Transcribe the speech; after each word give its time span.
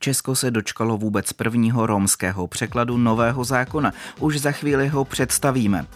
Česko 0.00 0.34
se 0.34 0.50
dočkalo 0.50 0.98
vůbec 0.98 1.32
prvního 1.32 1.86
romského 1.86 2.46
překladu 2.46 2.96
nového 2.96 3.44
zákona. 3.44 3.92
Už 4.20 4.40
za 4.40 4.52
chvíli 4.52 4.88
ho 4.88 5.04
představíme. 5.04 5.86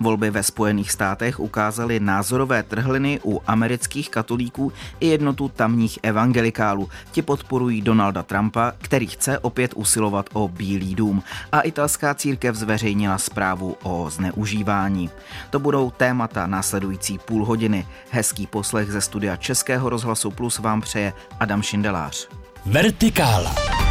Volby 0.00 0.30
ve 0.30 0.42
Spojených 0.42 0.92
státech 0.92 1.40
ukázaly 1.40 2.00
názorové 2.00 2.62
trhliny 2.62 3.20
u 3.24 3.42
amerických 3.46 4.10
katolíků 4.10 4.72
i 5.00 5.06
jednotu 5.06 5.48
tamních 5.48 5.98
evangelikálů. 6.02 6.88
Ti 7.12 7.22
podporují 7.22 7.82
Donalda 7.82 8.22
Trumpa, 8.22 8.72
který 8.78 9.06
chce 9.06 9.38
opět 9.38 9.72
usilovat 9.74 10.30
o 10.32 10.48
Bílý 10.48 10.94
dům. 10.94 11.22
A 11.52 11.60
italská 11.60 12.14
církev 12.14 12.56
zveřejnila 12.56 13.18
zprávu 13.18 13.76
o 13.82 14.10
zneužívání. 14.10 15.10
To 15.50 15.58
budou 15.58 15.90
témata 15.90 16.46
následující 16.46 17.18
půl 17.18 17.44
hodiny. 17.44 17.86
Hezký 18.10 18.46
poslech 18.46 18.92
ze 18.92 19.00
studia 19.00 19.36
Českého 19.36 19.88
rozhlasu 19.88 20.30
Plus 20.30 20.58
vám 20.58 20.80
přeje 20.80 21.12
Adam 21.40 21.62
Šindelář. 21.62 22.41
Vertikála. 22.64 23.81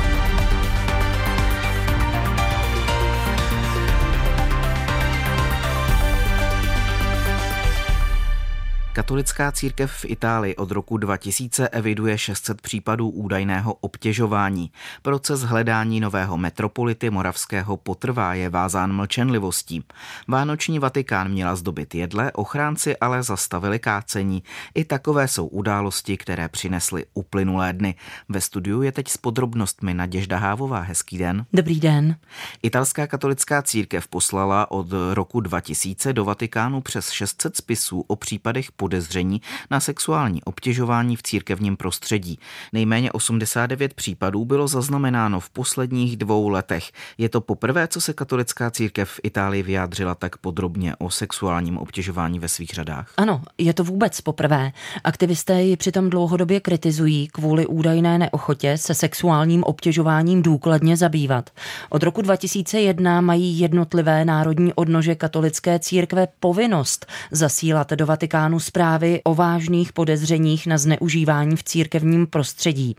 Katolická 8.93 9.51
církev 9.51 9.91
v 9.91 10.05
Itálii 10.05 10.55
od 10.55 10.71
roku 10.71 10.97
2000 10.97 11.68
eviduje 11.68 12.18
600 12.18 12.61
případů 12.61 13.09
údajného 13.09 13.73
obtěžování. 13.73 14.71
Proces 15.01 15.41
hledání 15.41 16.00
nového 16.00 16.37
metropolity 16.37 17.09
moravského 17.09 17.77
potrvá 17.77 18.33
je 18.33 18.50
vázán 18.50 18.93
mlčenlivostí. 18.93 19.83
Vánoční 20.27 20.79
Vatikán 20.79 21.31
měla 21.31 21.55
zdobit 21.55 21.95
jedle, 21.95 22.31
ochránci 22.31 22.97
ale 22.97 23.23
zastavili 23.23 23.79
kácení. 23.79 24.43
I 24.75 24.86
takové 24.86 25.28
jsou 25.28 25.47
události, 25.47 26.17
které 26.17 26.47
přinesly 26.47 27.05
uplynulé 27.14 27.73
dny. 27.73 27.95
Ve 28.29 28.42
studiu 28.42 28.81
je 28.81 28.92
teď 28.92 29.07
s 29.07 29.17
podrobnostmi 29.17 29.93
Naděžda 29.93 30.37
Hávová. 30.37 30.79
Hezký 30.81 31.17
den. 31.17 31.45
Dobrý 31.53 31.79
den. 31.79 32.16
Italská 32.64 33.08
katolická 33.08 33.61
církev 33.61 34.08
poslala 34.08 34.72
od 34.72 34.88
roku 35.14 35.39
2000 35.39 36.14
do 36.14 36.26
Vatikánu 36.26 36.81
přes 36.81 37.09
600 37.09 37.58
spisů 37.58 38.05
o 38.08 38.16
případech 38.16 38.72
podezření 38.82 39.42
na 39.72 39.80
sexuální 39.80 40.44
obtěžování 40.44 41.16
v 41.16 41.24
církevním 41.24 41.78
prostředí. 41.78 42.40
Nejméně 42.74 43.12
89 43.12 43.94
případů 43.94 44.46
bylo 44.46 44.68
zaznamenáno 44.68 45.40
v 45.40 45.50
posledních 45.50 46.18
dvou 46.18 46.50
letech. 46.50 46.92
Je 47.18 47.30
to 47.30 47.42
poprvé, 47.42 47.88
co 47.88 48.02
se 48.02 48.14
katolická 48.14 48.72
církev 48.72 49.10
v 49.10 49.20
Itálii 49.23 49.64
vyjádřila 49.64 50.16
tak 50.16 50.38
podrobně 50.38 50.96
o 50.96 51.10
sexuálním 51.10 51.78
obtěžování 51.78 52.40
ve 52.40 52.48
svých 52.48 52.70
řadách? 52.70 53.14
Ano, 53.18 53.42
je 53.58 53.73
to 53.73 53.84
vůbec 53.84 54.22
poprvé. 54.22 54.72
Aktivisté 55.04 55.62
ji 55.62 55.78
přitom 55.78 56.10
dlouhodobě 56.10 56.60
kritizují 56.60 57.28
kvůli 57.28 57.66
údajné 57.66 58.18
neochotě 58.18 58.78
se 58.78 58.94
sexuálním 58.94 59.64
obtěžováním 59.64 60.42
důkladně 60.42 60.98
zabývat. 60.98 61.50
Od 61.90 62.04
roku 62.04 62.22
2001 62.22 63.22
mají 63.22 63.60
jednotlivé 63.60 64.26
národní 64.26 64.73
odnože 64.73 65.16
katolické 65.16 65.80
církve 65.80 66.28
povinnost 66.40 67.06
zasílat 67.32 67.92
do 67.94 68.06
Vatikánu 68.06 68.60
zprávy 68.72 69.22
o 69.23 69.36
vážných 69.36 69.94
podezřeních 69.94 70.67
na 70.67 70.77
zneužívání 70.77 71.55
v 71.55 71.64
církevním 71.64 72.27
prostředí. 72.27 72.95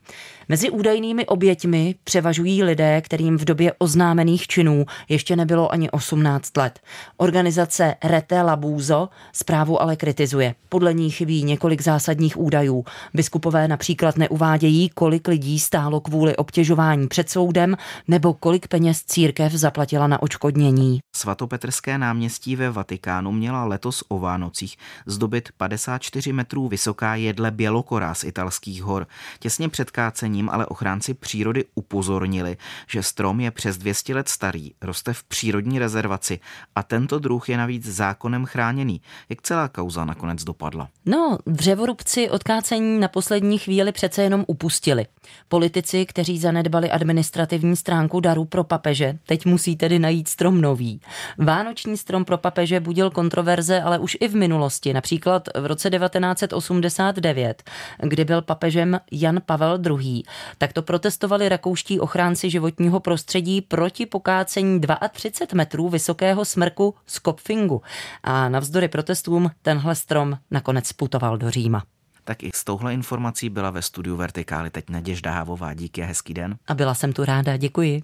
Mezi 0.48 0.70
údajnými 0.70 1.26
oběťmi 1.26 1.94
převažují 2.04 2.62
lidé, 2.62 3.00
kterým 3.00 3.38
v 3.38 3.44
době 3.44 3.72
oznámených 3.78 4.46
činů 4.46 4.86
ještě 5.08 5.36
nebylo 5.36 5.72
ani 5.72 5.90
18 5.90 6.56
let. 6.56 6.80
Organizace 7.16 7.94
Rete 8.04 8.42
Labuzo 8.42 9.08
zprávu 9.32 9.82
ale 9.82 9.96
kritizuje. 9.96 10.54
Podle 10.68 10.94
ní 10.94 11.10
chybí 11.10 11.44
několik 11.44 11.80
zásadních 11.80 12.40
údajů. 12.40 12.84
Biskupové 13.14 13.68
například 13.68 14.16
neuvádějí, 14.16 14.88
kolik 14.88 15.28
lidí 15.28 15.58
stálo 15.58 16.00
kvůli 16.00 16.36
obtěžování 16.36 17.08
před 17.08 17.30
soudem 17.30 17.76
nebo 18.08 18.34
kolik 18.34 18.68
peněz 18.68 19.02
církev 19.06 19.52
zaplatila 19.52 20.06
na 20.06 20.22
očkodnění. 20.22 21.00
Svatopetrské 21.16 21.98
náměstí 21.98 22.56
ve 22.56 22.70
Vatikánu 22.70 23.32
měla 23.32 23.64
letos 23.64 24.04
o 24.08 24.18
Vánocích 24.18 24.77
zdobit 25.06 25.48
54 25.68 26.33
metrů 26.33 26.68
vysoká 26.68 27.14
jedle 27.14 27.50
Bělokora 27.50 28.14
z 28.14 28.24
italských 28.24 28.83
hor. 28.83 29.06
Těsně 29.39 29.68
před 29.68 29.90
kácením 29.90 30.50
ale 30.50 30.67
ochránci 30.67 31.14
přírody 31.14 31.64
upozornili, 31.74 32.56
že 32.89 33.02
strom 33.02 33.40
je 33.40 33.50
přes 33.50 33.78
200 33.78 34.14
let 34.14 34.28
starý, 34.28 34.70
roste 34.83 35.12
v 35.12 35.24
přírodní 35.24 35.78
rezervaci 35.78 36.40
a 36.74 36.83
tento 36.83 37.18
druh 37.18 37.48
je 37.48 37.56
navíc 37.56 37.86
zákonem 37.86 38.45
chráněný. 38.45 39.00
Jak 39.28 39.42
celá 39.42 39.68
kauza 39.68 40.05
nakonec 40.05 40.45
dopadla? 40.45 40.89
No, 41.06 41.39
dřevorubci 41.46 42.30
od 42.30 42.42
kácení 42.42 43.00
na 43.00 43.08
poslední 43.08 43.58
chvíli 43.58 43.92
přece 43.92 44.23
jenom 44.23 44.44
upustili. 44.46 45.06
Politici, 45.48 46.06
kteří 46.06 46.39
zanedbali 46.39 46.90
administrativní 46.90 47.77
stránku 47.77 48.20
daru 48.20 48.44
pro 48.44 48.64
papeže, 48.64 49.18
teď 49.27 49.46
musí 49.46 49.77
tedy 49.77 49.98
najít 49.98 50.29
strom 50.29 50.61
nový. 50.61 51.00
Vánoční 51.39 51.96
strom 51.96 52.24
pro 52.24 52.39
papeže 52.39 52.80
budil 52.80 53.11
kontroverze, 53.11 53.83
ale 53.83 53.98
už 53.98 54.17
i 54.20 54.29
v 54.29 54.34
minulosti, 54.34 54.92
například 54.92 55.48
v 55.61 55.67
roce 55.67 55.90
1989, 55.90 57.63
kdy 58.02 58.24
byl 58.24 58.42
papežem 58.42 59.01
Jan 59.13 59.40
Pavel 59.46 59.79
II. 60.01 60.23
Tak 60.58 60.73
to 60.73 60.83
protestovali 60.83 61.48
rakouští 61.48 62.01
ochránci 62.01 62.51
životního 62.51 63.01
prostředí 63.01 63.61
proti 63.61 64.07
pokácení 64.07 64.80
32 65.12 65.57
metrů 65.57 65.89
vysokého 65.89 66.45
smrku 66.45 66.95
z 67.07 67.18
Kopfingu. 67.18 67.83
A 68.23 68.48
navzdory 68.48 68.89
protestům 68.89 69.51
tenhle 69.62 69.95
strom 69.95 70.39
nakonec 70.51 70.92
putoval 70.92 71.39
do 71.39 71.51
Říma. 71.51 71.83
Tak 72.24 72.42
i 72.42 72.51
s 72.55 72.64
touhle 72.64 72.95
informací 72.95 73.48
byla 73.51 73.70
ve 73.70 73.83
studiu 73.83 74.17
Vertikály 74.17 74.70
teď 74.70 74.91
Naděžda 74.91 75.33
Hávová. 75.33 75.74
Díky 75.74 76.02
a 76.02 76.07
hezký 76.07 76.35
den. 76.35 76.57
A 76.67 76.74
byla 76.74 76.95
jsem 76.95 77.12
tu 77.12 77.24
ráda, 77.24 77.57
děkuji. 77.57 78.02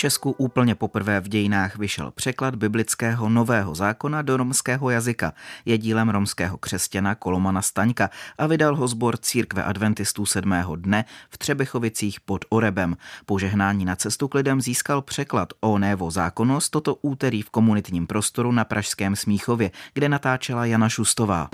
Česku 0.00 0.30
úplně 0.30 0.74
poprvé 0.74 1.20
v 1.20 1.28
dějinách 1.28 1.76
vyšel 1.78 2.10
překlad 2.10 2.54
biblického 2.54 3.28
nového 3.28 3.74
zákona 3.74 4.22
do 4.22 4.36
romského 4.36 4.90
jazyka. 4.90 5.32
Je 5.64 5.78
dílem 5.78 6.08
romského 6.08 6.58
křesťana 6.58 7.14
Kolomana 7.14 7.62
Staňka 7.62 8.10
a 8.38 8.46
vydal 8.46 8.76
ho 8.76 8.88
sbor 8.88 9.16
Církve 9.16 9.64
adventistů 9.64 10.26
sedmého 10.26 10.76
dne 10.76 11.04
v 11.30 11.38
Třebechovicích 11.38 12.20
pod 12.20 12.44
Orebem. 12.48 12.96
Požehnání 13.26 13.84
na 13.84 13.96
cestu 13.96 14.28
k 14.28 14.34
lidem 14.34 14.60
získal 14.60 15.02
překlad 15.02 15.48
o 15.60 15.78
Névo 15.78 16.10
zákonnost 16.10 16.70
toto 16.70 16.94
úterý 16.94 17.42
v 17.42 17.50
komunitním 17.50 18.06
prostoru 18.06 18.52
na 18.52 18.64
Pražském 18.64 19.16
Smíchově, 19.16 19.70
kde 19.94 20.08
natáčela 20.08 20.64
Jana 20.66 20.88
Šustová. 20.88 21.48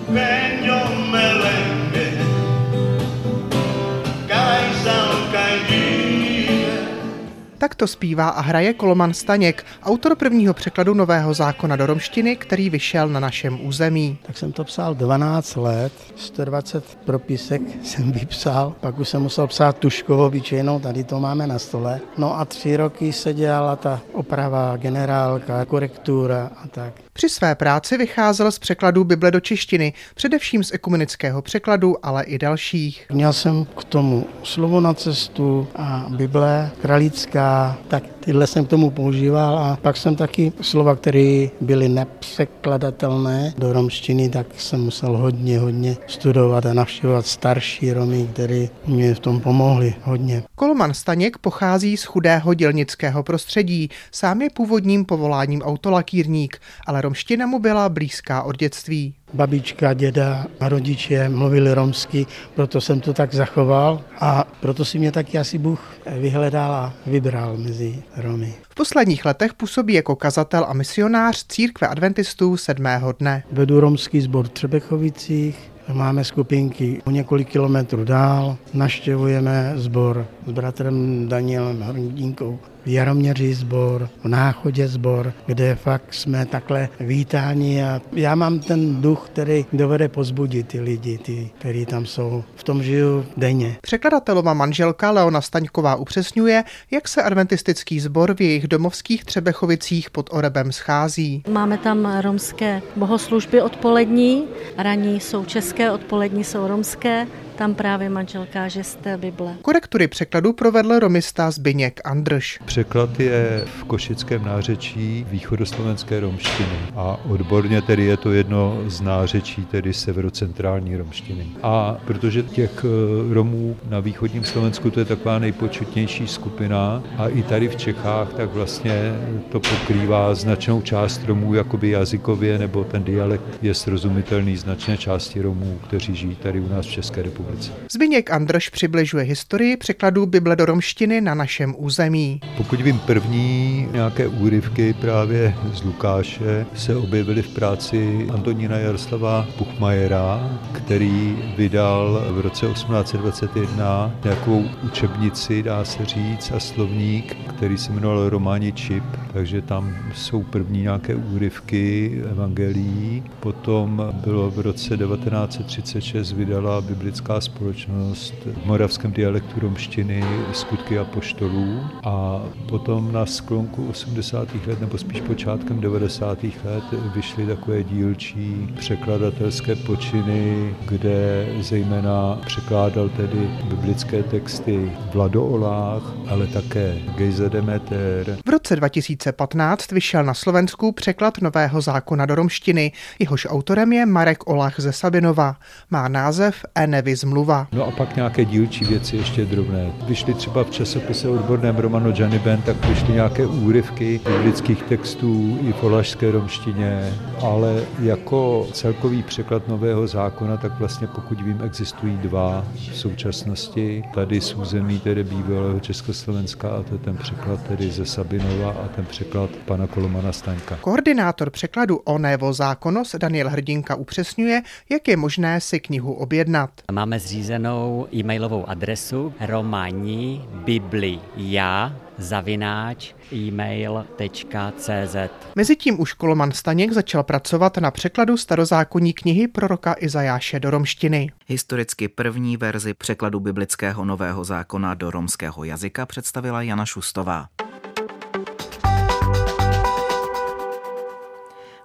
Tak 7.57 7.75
to 7.75 7.87
zpívá 7.87 8.29
a 8.29 8.41
hraje 8.41 8.73
Koloman 8.73 9.13
Staněk, 9.13 9.65
autor 9.83 10.15
prvního 10.15 10.53
překladu 10.53 10.93
nového 10.93 11.33
zákona 11.33 11.75
do 11.75 11.85
romštiny, 11.85 12.35
který 12.35 12.69
vyšel 12.69 13.07
na 13.07 13.19
našem 13.19 13.65
území. 13.65 14.17
Tak 14.25 14.37
jsem 14.37 14.51
to 14.51 14.63
psal 14.63 14.95
12 14.95 15.55
let, 15.55 15.93
120 16.15 16.97
propisek 17.05 17.61
jsem 17.83 18.11
vypsal, 18.11 18.75
pak 18.79 18.99
už 18.99 19.09
jsem 19.09 19.21
musel 19.21 19.47
psát 19.47 19.77
tuškovou 19.77 20.25
obyčejnou, 20.25 20.79
tady 20.79 21.03
to 21.03 21.19
máme 21.19 21.47
na 21.47 21.59
stole. 21.59 21.99
No 22.17 22.39
a 22.39 22.45
tři 22.45 22.77
roky 22.77 23.13
se 23.13 23.33
dělala 23.33 23.75
ta 23.75 24.01
oprava, 24.13 24.77
generálka, 24.77 25.65
korektura 25.65 26.51
a 26.63 26.67
tak. 26.67 26.93
Při 27.13 27.29
své 27.29 27.55
práci 27.55 27.97
vycházel 27.97 28.51
z 28.51 28.59
překladů 28.59 29.03
Bible 29.03 29.31
do 29.31 29.39
češtiny, 29.39 29.93
především 30.15 30.63
z 30.63 30.73
ekumenického 30.73 31.41
překladu, 31.41 32.05
ale 32.05 32.23
i 32.23 32.37
dalších. 32.37 33.05
Měl 33.11 33.33
jsem 33.33 33.65
k 33.65 33.83
tomu 33.83 34.27
slovo 34.43 34.81
na 34.81 34.93
cestu 34.93 35.67
a 35.75 36.05
Bible 36.09 36.71
kralická, 36.81 37.46
tak 37.89 38.16
tyhle 38.27 38.47
jsem 38.47 38.65
k 38.65 38.69
tomu 38.69 38.89
používal 38.91 39.59
a 39.59 39.77
pak 39.81 39.97
jsem 39.97 40.15
taky 40.15 40.51
slova, 40.61 40.95
které 40.95 41.47
byly 41.61 41.89
nepřekladatelné 41.89 43.53
do 43.57 43.73
romštiny, 43.73 44.29
tak 44.29 44.47
jsem 44.57 44.81
musel 44.81 45.17
hodně, 45.17 45.59
hodně 45.59 45.97
studovat 46.07 46.65
a 46.65 46.73
navštěvovat 46.73 47.25
starší 47.25 47.93
Romy, 47.93 48.29
které 48.33 48.67
mě 48.87 49.15
v 49.15 49.19
tom 49.19 49.39
pomohli 49.39 49.95
hodně. 50.03 50.43
Kolman 50.55 50.93
Staněk 50.93 51.37
pochází 51.37 51.97
z 51.97 52.03
chudého 52.03 52.53
dělnického 52.53 53.23
prostředí, 53.23 53.89
sám 54.11 54.41
je 54.41 54.49
původním 54.49 55.05
povoláním 55.05 55.61
autolakírník, 55.61 56.57
ale 56.87 57.01
romština 57.01 57.45
mu 57.45 57.59
byla 57.59 57.89
blízká 57.89 58.43
od 58.43 58.57
dětství. 58.57 59.13
Babička, 59.33 59.93
děda 59.93 60.45
a 60.59 60.69
rodiče 60.69 61.29
mluvili 61.29 61.73
romsky, 61.73 62.25
proto 62.55 62.81
jsem 62.81 62.99
to 62.99 63.13
tak 63.13 63.33
zachoval 63.33 64.01
a 64.19 64.47
proto 64.59 64.85
si 64.85 64.99
mě 64.99 65.11
taky 65.11 65.37
asi 65.37 65.57
Bůh 65.57 65.79
vyhledal 66.19 66.71
a 66.71 66.93
vybral 67.05 67.57
mezi 67.57 68.03
Romy. 68.17 68.53
V 68.69 68.75
posledních 68.75 69.25
letech 69.25 69.53
působí 69.53 69.93
jako 69.93 70.15
kazatel 70.15 70.65
a 70.69 70.73
misionář 70.73 71.45
církve 71.47 71.87
adventistů 71.87 72.57
sedmého 72.57 73.11
dne. 73.11 73.43
Vedu 73.51 73.79
romský 73.79 74.21
sbor 74.21 74.45
v 74.45 74.49
Třebechovicích, 74.49 75.71
Máme 75.93 76.23
skupinky 76.23 77.01
o 77.05 77.11
několik 77.11 77.49
kilometrů 77.49 78.03
dál, 78.03 78.57
naštěvujeme 78.73 79.73
sbor 79.75 80.27
s 80.47 80.51
bratrem 80.51 81.27
Danielem 81.29 81.81
Hrndínkou 81.81 82.59
v 82.76 82.76
Jaroměří 82.87 83.53
sbor, 83.53 84.09
v 84.23 84.27
Náchodě 84.27 84.87
sbor, 84.87 85.33
kde 85.45 85.75
fakt 85.75 86.13
jsme 86.13 86.45
takhle 86.45 86.89
vítáni 86.99 87.83
a 87.83 88.01
já 88.13 88.35
mám 88.35 88.59
ten 88.59 89.01
duch, 89.01 89.29
který 89.33 89.65
dovede 89.73 90.07
pozbudit 90.07 90.67
ty 90.67 90.79
lidi, 90.79 91.17
ty, 91.17 91.49
kteří 91.59 91.85
tam 91.85 92.05
jsou. 92.05 92.43
V 92.55 92.63
tom 92.63 92.83
žiju 92.83 93.25
denně. 93.37 93.77
Překladatelova 93.81 94.53
manželka 94.53 95.11
Leona 95.11 95.41
Staňková 95.41 95.95
upřesňuje, 95.95 96.63
jak 96.91 97.07
se 97.07 97.23
adventistický 97.23 97.99
sbor 97.99 98.35
v 98.35 98.41
jejich 98.41 98.67
domovských 98.67 99.25
Třebechovicích 99.25 100.09
pod 100.09 100.29
Orebem 100.33 100.71
schází. 100.71 101.43
Máme 101.51 101.77
tam 101.77 102.19
romské 102.21 102.81
bohoslužby 102.95 103.61
odpolední, 103.61 104.43
raní 104.77 105.19
jsou 105.19 105.45
české, 105.45 105.91
odpolední 105.91 106.43
jsou 106.43 106.67
romské 106.67 107.27
tam 107.57 107.75
právě 107.75 108.09
manželka 108.09 108.47
káže 108.57 108.83
z 108.83 108.95
té 108.95 109.17
Bible. 109.17 109.55
Korektury 109.61 110.07
překladu 110.07 110.53
provedl 110.53 110.99
romista 110.99 111.51
Zbyněk 111.51 112.01
Andrš. 112.05 112.59
Překlad 112.65 113.19
je 113.19 113.63
v 113.79 113.83
košickém 113.83 114.45
nářečí 114.45 115.25
východoslovenské 115.29 116.19
romštiny 116.19 116.77
a 116.95 117.19
odborně 117.29 117.81
tedy 117.81 118.05
je 118.05 118.17
to 118.17 118.31
jedno 118.31 118.83
z 118.87 119.01
nářečí, 119.01 119.65
tedy 119.65 119.93
severocentrální 119.93 120.97
romštiny. 120.97 121.47
A 121.63 121.97
protože 122.05 122.43
těch 122.43 122.85
eh, 122.85 123.33
Romů 123.33 123.75
na 123.89 123.99
východním 123.99 124.43
Slovensku 124.43 124.91
to 124.91 124.99
je 124.99 125.05
taková 125.05 125.39
nejpočetnější 125.39 126.27
skupina 126.27 127.03
a 127.17 127.27
i 127.27 127.43
tady 127.43 127.67
v 127.67 127.75
Čechách, 127.75 128.33
tak 128.33 128.53
vlastně 128.53 129.15
to 129.51 129.59
pokrývá 129.59 130.35
značnou 130.35 130.81
část 130.81 131.21
Romů 131.25 131.53
jakoby 131.53 131.89
jazykově, 131.89 132.59
nebo 132.59 132.83
ten 132.83 133.03
dialekt 133.03 133.59
je 133.61 133.73
srozumitelný 133.73 134.57
značné 134.57 134.97
části 134.97 135.41
Romů, 135.41 135.79
kteří 135.87 136.15
žijí 136.15 136.35
tady 136.35 136.59
u 136.59 136.67
nás 136.69 136.85
v 136.85 136.91
České 136.91 137.21
republice 137.21 137.46
republice. 137.47 137.71
Zbyněk 137.91 138.31
Andrš 138.31 138.69
přibližuje 138.69 139.23
historii 139.23 139.77
překladů 139.77 140.25
Bible 140.25 140.55
do 140.55 140.65
romštiny 140.65 141.21
na 141.21 141.33
našem 141.33 141.75
území. 141.77 142.41
Pokud 142.57 142.81
vím, 142.81 142.99
první 142.99 143.87
nějaké 143.91 144.27
úryvky 144.27 144.93
právě 144.93 145.55
z 145.73 145.83
Lukáše 145.83 146.65
se 146.75 146.95
objevily 146.95 147.41
v 147.41 147.49
práci 147.49 148.27
Antonína 148.33 148.77
Jaroslava 148.77 149.47
Puchmajera, 149.57 150.59
který 150.71 151.37
vydal 151.57 152.25
v 152.31 152.39
roce 152.39 152.67
1821 152.67 154.15
nějakou 154.23 154.65
učebnici, 154.83 155.63
dá 155.63 155.85
se 155.85 156.05
říct, 156.05 156.51
a 156.55 156.59
slovník, 156.59 157.37
který 157.47 157.77
se 157.77 157.91
jmenoval 157.91 158.29
Románi 158.29 158.73
Čip, 158.73 159.03
takže 159.33 159.61
tam 159.61 159.97
jsou 160.15 160.43
první 160.43 160.81
nějaké 160.81 161.15
úryvky 161.15 162.21
evangelií. 162.31 163.23
Potom 163.39 164.13
bylo 164.23 164.51
v 164.51 164.59
roce 164.59 164.97
1936 164.97 166.31
vydala 166.33 166.81
biblická 166.81 167.36
společnost 167.41 168.33
v 168.63 168.65
moravském 168.65 169.11
dialektu 169.11 169.59
romštiny 169.59 170.23
skutky 170.53 170.99
a 170.99 171.03
poštolů 171.03 171.79
a 172.03 172.43
potom 172.69 173.11
na 173.11 173.25
sklonku 173.25 173.87
80. 173.89 174.47
let 174.67 174.81
nebo 174.81 174.97
spíš 174.97 175.21
počátkem 175.21 175.81
90. 175.81 176.43
let 176.43 176.83
vyšly 177.15 177.45
takové 177.45 177.83
dílčí 177.83 178.73
překladatelské 178.79 179.75
počiny, 179.75 180.75
kde 180.85 181.47
zejména 181.61 182.39
překládal 182.45 183.09
tedy 183.09 183.49
biblické 183.63 184.23
texty 184.23 184.91
Vlado 185.13 185.45
Olách, 185.45 186.13
ale 186.29 186.47
také 186.47 186.97
Gejze 187.17 187.49
Demeter. 187.49 188.37
V 188.45 188.49
roce 188.49 188.75
2015 188.75 189.91
vyšel 189.91 190.23
na 190.23 190.33
Slovensku 190.33 190.91
překlad 190.91 191.41
nového 191.41 191.81
zákona 191.81 192.25
do 192.25 192.35
romštiny. 192.35 192.91
Jehož 193.19 193.47
autorem 193.49 193.93
je 193.93 194.05
Marek 194.05 194.49
Olach 194.49 194.79
ze 194.79 194.91
Sabinova. 194.91 195.55
Má 195.89 196.07
název 196.07 196.65
Enevis 196.75 197.23
zmluva. 197.27 197.67
No 197.71 197.87
a 197.87 197.91
pak 197.91 198.15
nějaké 198.15 198.45
dílčí 198.45 198.85
věci 198.85 199.15
ještě 199.17 199.45
drobné. 199.45 199.91
Vyšly 200.07 200.33
třeba 200.33 200.63
v 200.63 200.69
časopise 200.69 201.29
odborném 201.29 201.75
Romano 201.75 202.13
Janiben, 202.17 202.61
tak 202.61 202.85
vyšly 202.85 203.13
nějaké 203.13 203.45
úryvky 203.45 204.19
biblických 204.23 204.83
textů 204.83 205.57
i 205.61 205.73
v 205.73 205.83
olašské 205.83 206.31
romštině, 206.31 207.13
ale 207.41 207.83
jako 207.99 208.67
celkový 208.73 209.23
překlad 209.23 209.67
nového 209.67 210.07
zákona, 210.07 210.57
tak 210.57 210.79
vlastně 210.79 211.07
pokud 211.07 211.41
vím, 211.41 211.61
existují 211.65 212.17
dva 212.17 212.65
v 212.73 212.97
současnosti. 212.97 214.03
Tady 214.13 214.41
z 214.41 214.53
území 214.53 214.99
tedy 214.99 215.23
bývalého 215.23 215.79
Československa 215.79 216.69
a 216.69 216.83
to 216.83 216.95
je 216.95 216.99
ten 216.99 217.17
překlad 217.17 217.63
tedy 217.67 217.91
ze 217.91 218.05
Sabinova 218.05 218.71
a 218.71 218.87
ten 218.95 219.05
překlad 219.05 219.49
pana 219.65 219.87
Kolomana 219.87 220.31
Staňka. 220.31 220.77
Koordinátor 220.81 221.49
překladu 221.49 221.97
o 221.97 222.17
Nevo 222.17 222.53
zákonos 222.53 223.15
Daniel 223.17 223.49
Hrdinka 223.49 223.95
upřesňuje, 223.95 224.61
jak 224.89 225.07
je 225.07 225.17
možné 225.17 225.61
si 225.61 225.79
knihu 225.79 226.13
objednat. 226.13 226.69
Máme 226.91 227.16
máme 227.17 227.27
zřízenou 227.27 228.07
e-mailovou 228.13 228.69
adresu 228.69 229.33
romani 229.39 230.41
biblia 230.53 231.95
zavináč 232.17 233.13
e-mail.cz. 233.33 235.15
Mezitím 235.55 235.99
už 235.99 236.13
Koloman 236.13 236.51
Staněk 236.51 236.91
začal 236.91 237.23
pracovat 237.23 237.77
na 237.77 237.91
překladu 237.91 238.37
starozákonní 238.37 239.13
knihy 239.13 239.47
proroka 239.47 239.95
Izajáše 239.99 240.59
do 240.59 240.69
romštiny. 240.69 241.31
Historicky 241.47 242.07
první 242.07 242.57
verzi 242.57 242.93
překladu 242.93 243.39
biblického 243.39 244.05
nového 244.05 244.43
zákona 244.43 244.93
do 244.93 245.11
romského 245.11 245.63
jazyka 245.63 246.05
představila 246.05 246.61
Jana 246.61 246.85
Šustová. 246.85 247.47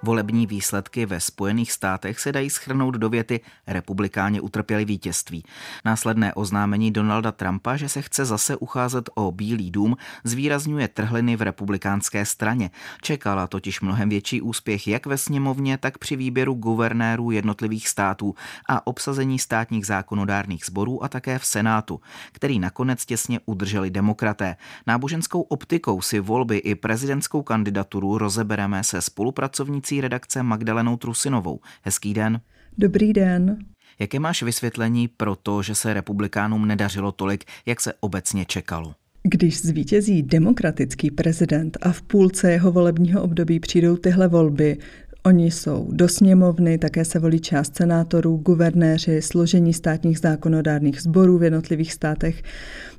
Volební 0.05 0.47
výsledky 0.47 1.07
ve 1.07 1.21
Spojených 1.21 1.73
státech 1.73 2.21
se 2.21 2.33
dají 2.33 2.51
schrnout 2.51 2.95
do 2.95 3.09
věty 3.09 3.41
republikáně 3.67 4.41
utrpěli 4.41 4.85
vítězství. 4.85 5.45
Následné 5.85 6.35
oznámení 6.35 6.91
Donalda 6.91 7.33
Trumpa, 7.33 7.77
že 7.77 7.89
se 7.89 8.03
chce 8.03 8.25
zase 8.25 8.57
ucházet 8.57 9.11
o 9.15 9.33
Bílý 9.33 9.71
dům, 9.71 9.97
zvýrazňuje 10.25 10.89
trhliny 10.89 11.37
v 11.37 11.43
republikánské 11.43 12.27
straně. 12.27 12.71
Čekala 13.03 13.47
totiž 13.47 13.81
mnohem 13.81 14.09
větší 14.09 14.41
úspěch 14.41 14.89
jak 14.89 15.07
ve 15.07 15.19
sněmovně, 15.19 15.79
tak 15.79 15.99
při 15.99 16.17
výběru 16.17 16.55
guvernérů 16.55 17.31
jednotlivých 17.31 17.89
států 17.89 18.35
a 18.69 18.87
obsazení 18.87 19.39
státních 19.39 19.87
zákonodárných 19.87 20.65
sborů 20.65 21.05
a 21.05 21.09
také 21.09 21.39
v 21.39 21.47
Senátu, 21.47 22.01
který 22.33 22.59
nakonec 22.59 23.07
těsně 23.07 23.41
udrželi 23.47 23.91
demokraté. 23.91 24.57
Náboženskou 24.87 25.41
optikou 25.41 26.03
si 26.03 26.21
volby 26.21 26.57
i 26.57 26.75
prezidentskou 26.75 27.43
kandidaturu 27.43 28.19
rozebereme 28.19 28.85
se 28.85 29.03
spolupracovníci 29.03 29.92
vedoucí 29.93 30.01
redakce 30.01 30.43
Magdalenou 30.43 30.97
Trusinovou. 30.97 31.61
Hezký 31.83 32.15
den. 32.15 32.41
Dobrý 32.79 33.13
den. 33.13 33.59
Jaké 33.99 34.19
máš 34.19 34.43
vysvětlení 34.43 35.09
pro 35.09 35.37
to, 35.37 35.63
že 35.63 35.75
se 35.75 35.95
republikánům 35.95 36.67
nedařilo 36.67 37.13
tolik, 37.13 37.45
jak 37.67 37.81
se 37.81 37.93
obecně 38.01 38.45
čekalo? 38.45 38.95
Když 39.23 39.61
zvítězí 39.61 40.23
demokratický 40.23 41.11
prezident 41.11 41.79
a 41.83 41.93
v 41.93 42.03
půlce 42.03 42.53
jeho 42.53 42.73
volebního 42.73 43.23
období 43.23 43.61
přijdou 43.61 43.97
tyhle 43.97 44.29
volby, 44.29 44.79
Oni 45.25 45.51
jsou 45.51 45.89
do 45.93 46.09
sněmovny, 46.09 46.79
také 46.79 47.05
se 47.05 47.19
volí 47.19 47.41
část 47.41 47.77
senátorů, 47.77 48.37
guvernéři, 48.37 49.23
složení 49.23 49.75
státních 49.75 50.19
zákonodárných 50.19 51.01
sborů 51.03 51.39
v 51.39 51.43
jednotlivých 51.43 51.93
státech, 51.93 52.43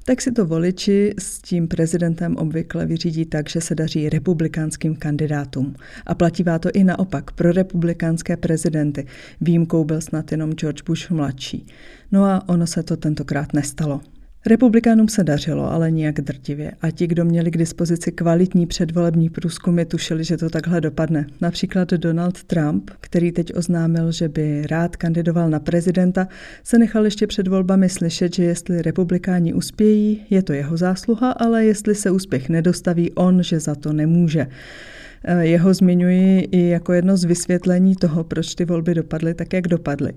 tak 0.05 0.21
si 0.21 0.31
to 0.31 0.45
voliči 0.45 1.13
s 1.19 1.41
tím 1.41 1.67
prezidentem 1.67 2.35
obvykle 2.35 2.85
vyřídí 2.85 3.25
tak, 3.25 3.49
že 3.49 3.61
se 3.61 3.75
daří 3.75 4.09
republikánským 4.09 4.95
kandidátům. 4.95 5.75
A 6.05 6.15
platívá 6.15 6.59
to 6.59 6.69
i 6.73 6.83
naopak 6.83 7.31
pro 7.31 7.51
republikánské 7.51 8.37
prezidenty. 8.37 9.05
Výjimkou 9.41 9.83
byl 9.83 10.01
snad 10.01 10.31
jenom 10.31 10.53
George 10.53 10.81
Bush 10.81 11.11
mladší. 11.11 11.67
No 12.11 12.25
a 12.25 12.49
ono 12.49 12.67
se 12.67 12.83
to 12.83 12.97
tentokrát 12.97 13.53
nestalo. 13.53 14.01
Republikánům 14.45 15.07
se 15.07 15.23
dařilo, 15.23 15.71
ale 15.71 15.91
nijak 15.91 16.21
drtivě. 16.21 16.71
A 16.81 16.91
ti, 16.91 17.07
kdo 17.07 17.25
měli 17.25 17.51
k 17.51 17.57
dispozici 17.57 18.11
kvalitní 18.11 18.67
předvolební 18.67 19.29
průzkumy, 19.29 19.85
tušili, 19.85 20.23
že 20.23 20.37
to 20.37 20.49
takhle 20.49 20.81
dopadne. 20.81 21.25
Například 21.41 21.91
Donald 21.91 22.43
Trump, 22.43 22.91
který 22.99 23.31
teď 23.31 23.55
oznámil, 23.55 24.11
že 24.11 24.29
by 24.29 24.67
rád 24.69 24.95
kandidoval 24.95 25.49
na 25.49 25.59
prezidenta, 25.59 26.27
se 26.63 26.77
nechal 26.77 27.05
ještě 27.05 27.27
před 27.27 27.47
volbami 27.47 27.89
slyšet, 27.89 28.35
že 28.35 28.43
jestli 28.43 28.81
republikáni 28.81 29.53
uspějí, 29.53 30.25
je 30.29 30.43
to 30.43 30.53
jeho 30.53 30.77
zásluha, 30.77 31.31
ale 31.31 31.65
jestli 31.65 31.95
se 31.95 32.11
úspěch 32.11 32.49
nedostaví 32.49 33.11
on, 33.11 33.43
že 33.43 33.59
za 33.59 33.75
to 33.75 33.93
nemůže. 33.93 34.47
Eh, 35.25 35.45
jeho 35.45 35.73
zmiňuji 35.73 36.39
i 36.51 36.67
jako 36.67 36.93
jedno 36.93 37.17
z 37.17 37.23
vysvětlení 37.23 37.95
toho, 37.95 38.23
proč 38.23 38.55
ty 38.55 38.65
volby 38.65 38.93
dopadly 38.93 39.33
tak, 39.33 39.53
jak 39.53 39.67
dopadly. 39.67 40.13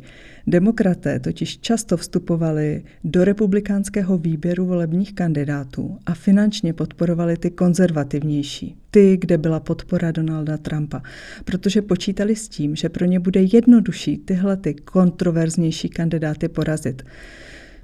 Demokraté 0.46 1.20
totiž 1.20 1.58
často 1.58 1.96
vstupovali 1.96 2.84
do 3.04 3.25
republikánského 3.25 4.18
výběru 4.18 4.66
volebních 4.66 5.14
kandidátů 5.14 5.98
a 6.06 6.14
finančně 6.14 6.72
podporovali 6.72 7.36
ty 7.36 7.50
konzervativnější, 7.50 8.76
ty, 8.90 9.16
kde 9.16 9.38
byla 9.38 9.60
podpora 9.60 10.10
Donalda 10.10 10.56
Trumpa, 10.56 11.02
protože 11.44 11.82
počítali 11.82 12.36
s 12.36 12.48
tím, 12.48 12.76
že 12.76 12.88
pro 12.88 13.04
ně 13.04 13.20
bude 13.20 13.40
jednodušší 13.42 14.18
tyhle 14.18 14.56
ty 14.56 14.75
kontroverznější 14.75 15.88
kandidáty 15.88 16.48
porazit. 16.48 17.02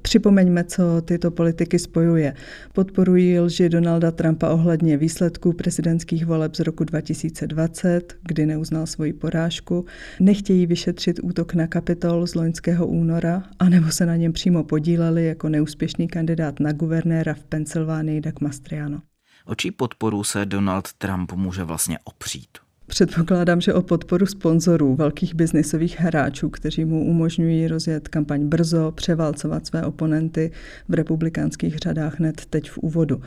Připomeňme, 0.03 0.65
co 0.65 0.83
tyto 1.05 1.31
politiky 1.31 1.79
spojuje. 1.79 2.35
Podporují 2.73 3.41
lži 3.41 3.69
Donalda 3.69 4.11
Trumpa 4.11 4.51
ohledně 4.51 4.97
výsledků 4.97 5.53
prezidentských 5.53 6.27
voleb 6.27 6.55
z 6.55 6.61
roku 6.61 6.85
2020, 6.85 8.15
kdy 8.23 8.47
neuznal 8.47 8.87
svoji 8.87 9.13
porážku. 9.13 9.85
Nechtějí 10.21 10.67
vyšetřit 10.67 11.21
útok 11.23 11.55
na 11.55 11.67
kapitol 11.67 12.27
z 12.27 12.35
loňského 12.35 12.87
února, 12.87 13.43
anebo 13.59 13.91
se 13.91 14.07
na 14.07 14.17
něm 14.17 14.33
přímo 14.33 14.65
podíleli 14.65 15.27
jako 15.27 15.49
neúspěšný 15.49 16.09
kandidát 16.09 16.61
na 16.61 16.73
guvernéra 16.73 17.35
v 17.35 17.45
Pensylvánii 17.45 18.21
Doug 18.21 18.41
Mastriano. 18.41 19.03
O 19.45 19.55
čí 19.55 19.71
podporu 19.71 20.25
se 20.25 20.47
Donald 20.47 20.93
Trump 20.93 21.33
může 21.33 21.65
vlastně 21.65 21.99
opřít? 22.05 22.62
Předpokládám, 22.93 23.61
že 23.61 23.75
o 23.75 23.83
podporu 23.83 24.27
sponzorů, 24.27 24.95
velkých 24.95 25.35
biznisových 25.35 26.01
hráčů, 26.01 26.51
kteří 26.51 26.85
mu 26.85 27.05
umožňují 27.05 27.69
rozjet 27.69 28.09
kampaň 28.09 28.47
brzo, 28.47 28.93
převálcovat 28.95 29.67
své 29.67 29.85
oponenty 29.85 30.51
v 30.89 30.95
republikánských 30.95 31.77
řadách 31.77 32.19
hned 32.19 32.47
teď 32.51 32.71
v 32.71 32.79
úvodu. 32.79 33.21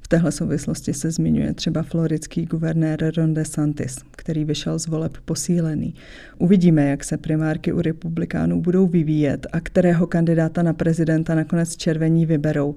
V 0.00 0.08
téhle 0.08 0.32
souvislosti 0.32 0.94
se 0.94 1.10
zmiňuje 1.10 1.54
třeba 1.54 1.82
floridský 1.82 2.44
guvernér 2.44 3.12
Ron 3.16 3.34
DeSantis, 3.34 3.96
který 4.10 4.44
vyšel 4.44 4.78
z 4.78 4.86
voleb 4.86 5.16
posílený. 5.24 5.94
Uvidíme, 6.38 6.88
jak 6.88 7.04
se 7.04 7.16
primárky 7.16 7.72
u 7.72 7.80
republikánů 7.80 8.60
budou 8.62 8.86
vyvíjet 8.86 9.46
a 9.52 9.60
kterého 9.60 10.06
kandidáta 10.06 10.62
na 10.62 10.72
prezidenta 10.72 11.34
nakonec 11.34 11.76
červení 11.76 12.26
vyberou. 12.26 12.74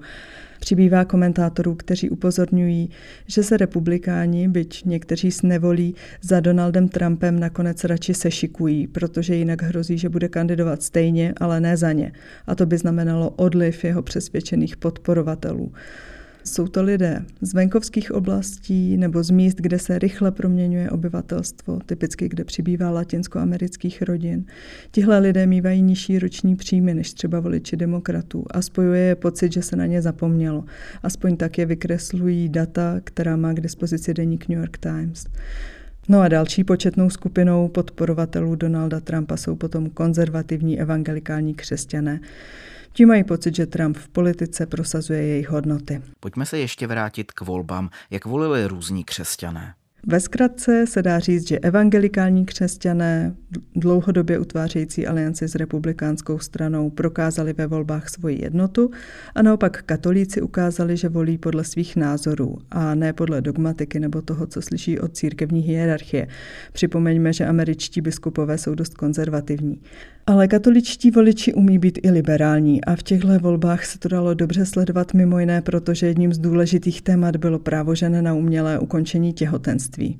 Přibývá 0.60 1.04
komentátorů, 1.04 1.74
kteří 1.74 2.10
upozorňují, 2.10 2.90
že 3.26 3.42
se 3.42 3.56
republikáni, 3.56 4.48
byť 4.48 4.84
někteří 4.84 5.30
s 5.30 5.42
nevolí, 5.42 5.94
za 6.22 6.40
Donaldem 6.40 6.88
Trumpem 6.88 7.40
nakonec 7.40 7.84
radši 7.84 8.14
sešikují, 8.14 8.86
protože 8.86 9.34
jinak 9.34 9.62
hrozí, 9.62 9.98
že 9.98 10.08
bude 10.08 10.28
kandidovat 10.28 10.82
stejně, 10.82 11.34
ale 11.40 11.60
ne 11.60 11.76
za 11.76 11.92
ně. 11.92 12.12
A 12.46 12.54
to 12.54 12.66
by 12.66 12.78
znamenalo 12.78 13.30
odliv 13.30 13.84
jeho 13.84 14.02
přesvědčených 14.02 14.76
podporovatelů. 14.76 15.72
Jsou 16.44 16.68
to 16.68 16.82
lidé 16.82 17.24
z 17.40 17.54
venkovských 17.54 18.12
oblastí 18.12 18.96
nebo 18.96 19.22
z 19.22 19.30
míst, 19.30 19.56
kde 19.56 19.78
se 19.78 19.98
rychle 19.98 20.30
proměňuje 20.30 20.90
obyvatelstvo, 20.90 21.78
typicky 21.86 22.28
kde 22.28 22.44
přibývá 22.44 22.90
latinskoamerických 22.90 24.02
rodin. 24.02 24.44
Tihle 24.90 25.18
lidé 25.18 25.46
mývají 25.46 25.82
nižší 25.82 26.18
roční 26.18 26.56
příjmy 26.56 26.94
než 26.94 27.12
třeba 27.12 27.40
voliči 27.40 27.76
demokratů 27.76 28.44
a 28.50 28.62
spojuje 28.62 29.00
je 29.00 29.14
pocit, 29.14 29.52
že 29.52 29.62
se 29.62 29.76
na 29.76 29.86
ně 29.86 30.02
zapomnělo. 30.02 30.64
Aspoň 31.02 31.36
tak 31.36 31.58
je 31.58 31.66
vykreslují 31.66 32.48
data, 32.48 33.00
která 33.04 33.36
má 33.36 33.52
k 33.52 33.60
dispozici 33.60 34.14
deník 34.14 34.48
New 34.48 34.58
York 34.58 34.78
Times. 34.78 35.26
No 36.08 36.20
a 36.20 36.28
další 36.28 36.64
početnou 36.64 37.10
skupinou 37.10 37.68
podporovatelů 37.68 38.54
Donalda 38.54 39.00
Trumpa 39.00 39.36
jsou 39.36 39.56
potom 39.56 39.90
konzervativní 39.90 40.80
evangelikální 40.80 41.54
křesťané. 41.54 42.20
Ti 42.92 43.06
mají 43.06 43.24
pocit, 43.24 43.56
že 43.56 43.66
Trump 43.66 43.96
v 43.96 44.08
politice 44.08 44.66
prosazuje 44.66 45.22
jejich 45.22 45.48
hodnoty. 45.48 46.02
Pojďme 46.20 46.46
se 46.46 46.58
ještě 46.58 46.86
vrátit 46.86 47.32
k 47.32 47.40
volbám. 47.40 47.90
Jak 48.10 48.24
volili 48.24 48.66
různí 48.66 49.04
křesťané? 49.04 49.74
Ve 50.06 50.20
zkratce 50.20 50.86
se 50.86 51.02
dá 51.02 51.18
říct, 51.18 51.48
že 51.48 51.58
evangelikální 51.58 52.46
křesťané, 52.46 53.34
dlouhodobě 53.74 54.38
utvářející 54.38 55.06
alianci 55.06 55.48
s 55.48 55.54
republikánskou 55.54 56.38
stranou, 56.38 56.90
prokázali 56.90 57.52
ve 57.52 57.66
volbách 57.66 58.08
svoji 58.08 58.42
jednotu 58.42 58.90
a 59.34 59.42
naopak 59.42 59.82
katolíci 59.82 60.42
ukázali, 60.42 60.96
že 60.96 61.08
volí 61.08 61.38
podle 61.38 61.64
svých 61.64 61.96
názorů 61.96 62.58
a 62.70 62.94
ne 62.94 63.12
podle 63.12 63.42
dogmatiky 63.42 64.00
nebo 64.00 64.22
toho, 64.22 64.46
co 64.46 64.62
slyší 64.62 65.00
od 65.00 65.16
církevní 65.16 65.60
hierarchie. 65.60 66.28
Připomeňme, 66.72 67.32
že 67.32 67.46
američtí 67.46 68.00
biskupové 68.00 68.58
jsou 68.58 68.74
dost 68.74 68.94
konzervativní. 68.94 69.80
Ale 70.30 70.48
katoličtí 70.48 71.10
voliči 71.10 71.54
umí 71.54 71.78
být 71.78 71.98
i 72.02 72.10
liberální 72.10 72.84
a 72.84 72.96
v 72.96 73.02
těchto 73.02 73.38
volbách 73.38 73.84
se 73.84 73.98
to 73.98 74.08
dalo 74.08 74.34
dobře 74.34 74.66
sledovat 74.66 75.14
mimo 75.14 75.38
jiné, 75.38 75.62
protože 75.62 76.06
jedním 76.06 76.32
z 76.32 76.38
důležitých 76.38 77.02
témat 77.02 77.36
bylo 77.36 77.58
právo 77.58 77.94
žen 77.94 78.24
na 78.24 78.34
umělé 78.34 78.78
ukončení 78.78 79.32
těhotenství. 79.32 80.18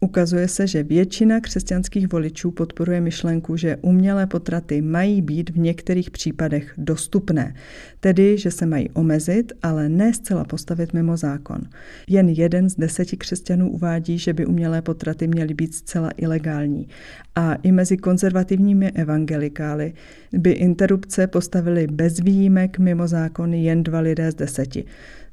Ukazuje 0.00 0.48
se, 0.48 0.66
že 0.66 0.82
většina 0.82 1.40
křesťanských 1.40 2.12
voličů 2.12 2.50
podporuje 2.50 3.00
myšlenku, 3.00 3.56
že 3.56 3.76
umělé 3.76 4.26
potraty 4.26 4.82
mají 4.82 5.22
být 5.22 5.50
v 5.50 5.58
některých 5.58 6.10
případech 6.10 6.74
dostupné, 6.76 7.54
tedy 8.00 8.38
že 8.38 8.50
se 8.50 8.66
mají 8.66 8.90
omezit, 8.90 9.52
ale 9.62 9.88
ne 9.88 10.12
zcela 10.12 10.44
postavit 10.44 10.94
mimo 10.94 11.16
zákon. 11.16 11.60
Jen 12.08 12.28
jeden 12.28 12.70
z 12.70 12.74
deseti 12.74 13.16
křesťanů 13.16 13.70
uvádí, 13.70 14.18
že 14.18 14.32
by 14.32 14.46
umělé 14.46 14.82
potraty 14.82 15.26
měly 15.26 15.54
být 15.54 15.74
zcela 15.74 16.10
ilegální. 16.16 16.88
A 17.34 17.54
i 17.54 17.72
mezi 17.72 17.96
konzervativními 17.96 18.90
evangelikály 18.90 19.92
by 20.32 20.50
interrupce 20.50 21.26
postavili 21.26 21.86
bez 21.86 22.20
výjimek 22.20 22.78
mimo 22.78 23.08
zákon 23.08 23.54
jen 23.54 23.82
dva 23.82 24.00
lidé 24.00 24.32
z 24.32 24.34
deseti. 24.34 24.84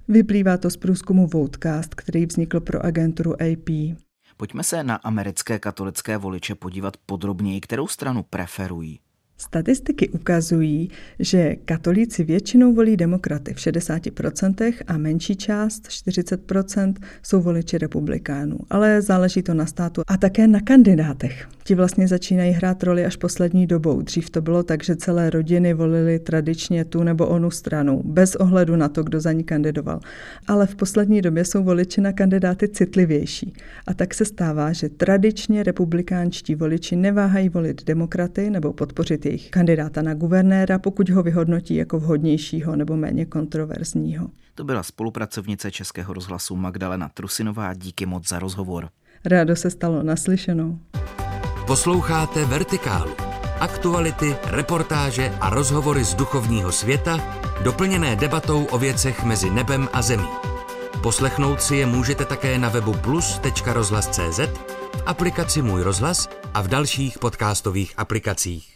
Vyplývá 0.08 0.58
to 0.58 0.70
z 0.70 0.78
průzkumu 0.78 1.28
Votecast, 1.28 1.96
který 1.96 2.26
vznikl 2.26 2.60
pro 2.60 2.86
agenturu 2.86 3.34
AP. 3.42 3.70
Pojďme 4.38 4.64
se 4.64 4.84
na 4.84 4.96
americké 4.96 5.60
katolické 5.60 6.18
voliče 6.18 6.56
podívat 6.56 6.98
podrobněji, 6.98 7.62
kterou 7.62 7.88
stranu 7.88 8.24
preferují. 8.24 9.00
Statistiky 9.38 10.10
ukazují, 10.10 10.90
že 11.20 11.56
katolíci 11.66 12.24
většinou 12.24 12.74
volí 12.74 12.98
demokraty 12.98 13.54
v 13.54 13.58
60% 13.58 14.74
a 14.88 14.98
menší 14.98 15.36
část, 15.36 15.88
40%, 15.88 16.94
jsou 17.24 17.42
voliči 17.42 17.78
republikánů. 17.78 18.58
Ale 18.70 19.02
záleží 19.02 19.42
to 19.42 19.54
na 19.54 19.66
státu 19.66 20.02
a 20.08 20.18
také 20.18 20.48
na 20.48 20.60
kandidátech. 20.60 21.48
Ti 21.64 21.76
vlastně 21.76 22.08
začínají 22.08 22.52
hrát 22.52 22.84
roli 22.84 23.06
až 23.06 23.16
poslední 23.16 23.68
dobou. 23.68 24.02
Dřív 24.02 24.30
to 24.30 24.42
bylo 24.42 24.64
tak, 24.64 24.84
že 24.84 24.96
celé 24.96 25.30
rodiny 25.30 25.74
volily 25.74 26.20
tradičně 26.20 26.86
tu 26.86 27.04
nebo 27.04 27.28
onu 27.28 27.52
stranu, 27.52 28.02
bez 28.06 28.36
ohledu 28.36 28.76
na 28.76 28.90
to, 28.90 29.04
kdo 29.04 29.20
za 29.20 29.32
ní 29.32 29.44
kandidoval. 29.44 30.00
Ale 30.48 30.68
v 30.68 30.76
poslední 30.76 31.22
době 31.22 31.46
jsou 31.46 31.64
voliči 31.64 32.02
na 32.02 32.14
kandidáty 32.14 32.68
citlivější. 32.68 33.54
A 33.88 33.94
tak 33.94 34.14
se 34.14 34.26
stává, 34.26 34.74
že 34.74 34.90
tradičně 34.90 35.64
republikánští 35.64 36.56
voliči 36.56 36.96
neváhají 36.96 37.50
volit 37.50 37.84
demokraty 37.84 38.50
nebo 38.50 38.74
podpořit 38.74 39.25
jejich 39.26 39.50
kandidáta 39.50 40.02
na 40.02 40.14
guvernéra, 40.14 40.80
pokud 40.80 41.10
ho 41.10 41.24
vyhodnotí 41.24 41.76
jako 41.76 42.00
vhodnějšího 42.00 42.76
nebo 42.76 42.98
méně 42.98 43.26
kontroverzního. 43.26 44.30
To 44.56 44.64
byla 44.64 44.84
spolupracovnice 44.84 45.72
Českého 45.72 46.14
rozhlasu 46.14 46.56
Magdalena 46.56 47.10
Trusinová. 47.10 47.74
Díky 47.74 48.06
moc 48.06 48.28
za 48.28 48.40
rozhovor. 48.40 48.90
Rádo 49.26 49.56
se 49.56 49.70
stalo 49.70 50.04
naslyšenou. 50.04 50.80
Posloucháte 51.68 52.46
Vertikálu. 52.46 53.12
Aktuality, 53.60 54.36
reportáže 54.46 55.32
a 55.42 55.50
rozhovory 55.50 56.04
z 56.04 56.14
duchovního 56.14 56.72
světa, 56.72 57.20
doplněné 57.64 58.16
debatou 58.16 58.66
o 58.66 58.78
věcech 58.78 59.24
mezi 59.24 59.50
nebem 59.50 59.90
a 59.94 60.02
zemí. 60.02 60.28
Poslechnout 61.04 61.62
si 61.62 61.76
je 61.76 61.86
můžete 61.86 62.26
také 62.26 62.60
na 62.60 62.70
webu 62.70 62.94
plus.rozhlas.cz, 62.94 64.40
v 64.94 65.04
aplikaci 65.06 65.62
Můj 65.62 65.82
rozhlas 65.82 66.30
a 66.54 66.62
v 66.62 66.68
dalších 66.68 67.20
podcastových 67.20 67.94
aplikacích. 67.98 68.75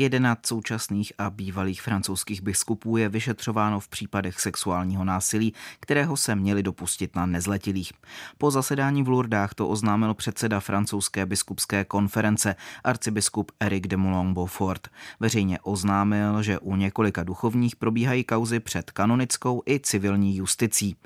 Jedenáct 0.00 0.46
současných 0.46 1.12
a 1.18 1.30
bývalých 1.30 1.82
francouzských 1.82 2.42
biskupů 2.42 2.96
je 2.96 3.08
vyšetřováno 3.08 3.80
v 3.80 3.88
případech 3.88 4.40
sexuálního 4.40 5.04
násilí, 5.04 5.54
kterého 5.80 6.16
se 6.16 6.34
měli 6.34 6.62
dopustit 6.62 7.16
na 7.16 7.26
nezletilých. 7.26 7.92
Po 8.38 8.50
zasedání 8.50 9.02
v 9.02 9.08
Lourdách 9.08 9.54
to 9.54 9.68
oznámil 9.68 10.14
předseda 10.14 10.60
francouzské 10.60 11.26
biskupské 11.26 11.84
konference 11.84 12.56
arcibiskup 12.84 13.52
Eric 13.60 13.86
de 13.86 13.96
Moulin-Beaufort. 13.96 14.88
Veřejně 15.20 15.58
oznámil, 15.62 16.42
že 16.42 16.58
u 16.58 16.76
několika 16.76 17.24
duchovních 17.24 17.76
probíhají 17.76 18.24
kauzy 18.24 18.60
před 18.60 18.90
kanonickou 18.90 19.62
i 19.68 19.80
civilní 19.80 20.36
justicí. 20.36 20.96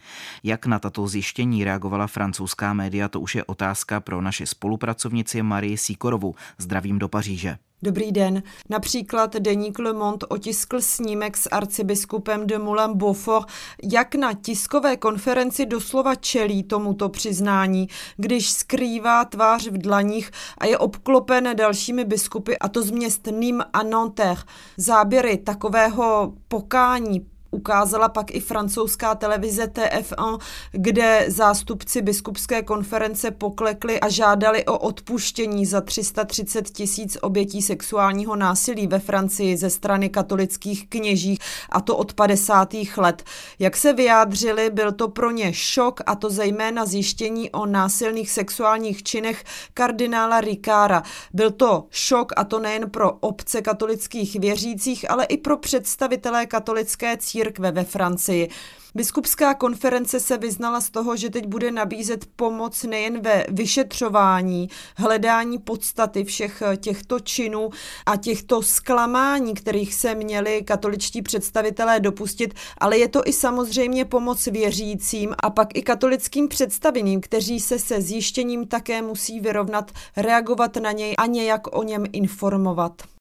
Jak 0.42 0.66
na 0.66 0.78
tato 0.78 1.08
zjištění 1.08 1.64
reagovala 1.64 2.06
francouzská 2.06 2.72
média, 2.72 3.08
to 3.08 3.20
už 3.20 3.34
je 3.34 3.44
otázka 3.44 4.00
pro 4.00 4.20
naši 4.20 4.46
spolupracovnici 4.46 5.42
Marii 5.42 5.76
Sikorovu. 5.76 6.34
Zdravím 6.58 6.98
do 6.98 7.08
Paříže. 7.08 7.58
Dobrý 7.84 8.12
den. 8.12 8.42
Například 8.70 9.36
deník 9.36 9.78
Le 9.78 9.92
Monde 9.92 10.26
otiskl 10.26 10.80
snímek 10.80 11.36
s 11.36 11.48
arcibiskupem 11.52 12.46
de 12.46 12.58
Moulin 12.58 12.94
Beaufort, 12.94 13.48
jak 13.82 14.14
na 14.14 14.32
tiskové 14.32 14.96
konferenci 14.96 15.66
doslova 15.66 16.14
čelí 16.14 16.62
tomuto 16.62 17.08
přiznání, 17.08 17.88
když 18.16 18.50
skrývá 18.50 19.24
tvář 19.24 19.66
v 19.66 19.78
dlaních 19.78 20.30
a 20.58 20.66
je 20.66 20.78
obklopen 20.78 21.50
dalšími 21.54 22.04
biskupy, 22.04 22.58
a 22.60 22.68
to 22.68 22.82
z 22.82 22.90
měst 22.90 23.26
Nîmes 23.30 23.66
a 23.72 23.82
Nanterre. 23.82 24.42
Záběry 24.76 25.36
takového 25.36 26.32
pokání, 26.48 27.26
ukázala 27.54 28.08
pak 28.08 28.34
i 28.34 28.40
francouzská 28.40 29.14
televize 29.14 29.66
TF1, 29.66 30.38
kde 30.72 31.24
zástupci 31.28 32.02
biskupské 32.02 32.62
konference 32.62 33.30
poklekli 33.30 34.00
a 34.00 34.08
žádali 34.08 34.64
o 34.64 34.78
odpuštění 34.78 35.66
za 35.66 35.80
330 35.80 36.70
tisíc 36.70 37.18
obětí 37.20 37.62
sexuálního 37.62 38.36
násilí 38.36 38.86
ve 38.86 38.98
Francii 38.98 39.56
ze 39.56 39.70
strany 39.70 40.08
katolických 40.08 40.88
kněží, 40.88 41.38
a 41.70 41.80
to 41.80 41.96
od 41.96 42.12
50. 42.12 42.74
let. 42.96 43.22
Jak 43.58 43.76
se 43.76 43.92
vyjádřili, 43.92 44.70
byl 44.70 44.92
to 44.92 45.08
pro 45.08 45.30
ně 45.30 45.52
šok, 45.52 46.00
a 46.06 46.14
to 46.14 46.30
zejména 46.30 46.86
zjištění 46.86 47.50
o 47.50 47.66
násilných 47.66 48.30
sexuálních 48.30 49.02
činech 49.02 49.44
kardinála 49.74 50.40
Rikára. 50.40 51.02
Byl 51.32 51.50
to 51.50 51.84
šok, 51.90 52.32
a 52.36 52.44
to 52.44 52.58
nejen 52.58 52.90
pro 52.90 53.12
obce 53.12 53.62
katolických 53.62 54.40
věřících, 54.40 55.10
ale 55.10 55.24
i 55.24 55.36
pro 55.36 55.56
představitelé 55.56 56.46
katolické 56.46 57.16
církve 57.16 57.43
církve 57.44 57.70
ve 57.72 57.84
Francii. 57.84 58.48
Biskupská 58.96 59.54
konference 59.54 60.20
se 60.20 60.38
vyznala 60.38 60.80
z 60.80 60.90
toho, 60.90 61.16
že 61.16 61.30
teď 61.30 61.46
bude 61.46 61.70
nabízet 61.70 62.26
pomoc 62.36 62.82
nejen 62.84 63.20
ve 63.20 63.44
vyšetřování, 63.48 64.68
hledání 64.96 65.58
podstaty 65.58 66.24
všech 66.24 66.62
těchto 66.76 67.20
činů 67.20 67.70
a 68.06 68.16
těchto 68.16 68.62
zklamání, 68.62 69.54
kterých 69.54 69.94
se 69.94 70.14
měli 70.14 70.62
katoličtí 70.62 71.22
představitelé 71.22 72.00
dopustit, 72.00 72.54
ale 72.78 72.98
je 72.98 73.08
to 73.08 73.22
i 73.26 73.32
samozřejmě 73.32 74.04
pomoc 74.04 74.46
věřícím 74.46 75.34
a 75.42 75.50
pak 75.50 75.68
i 75.74 75.82
katolickým 75.82 76.48
představeným, 76.48 77.20
kteří 77.20 77.60
se 77.60 77.78
se 77.78 78.00
zjištěním 78.00 78.66
také 78.66 79.02
musí 79.02 79.40
vyrovnat, 79.40 79.90
reagovat 80.16 80.76
na 80.76 80.92
něj 80.92 81.14
a 81.18 81.26
nějak 81.26 81.76
o 81.76 81.82
něm 81.82 82.04
informovat. 82.12 83.13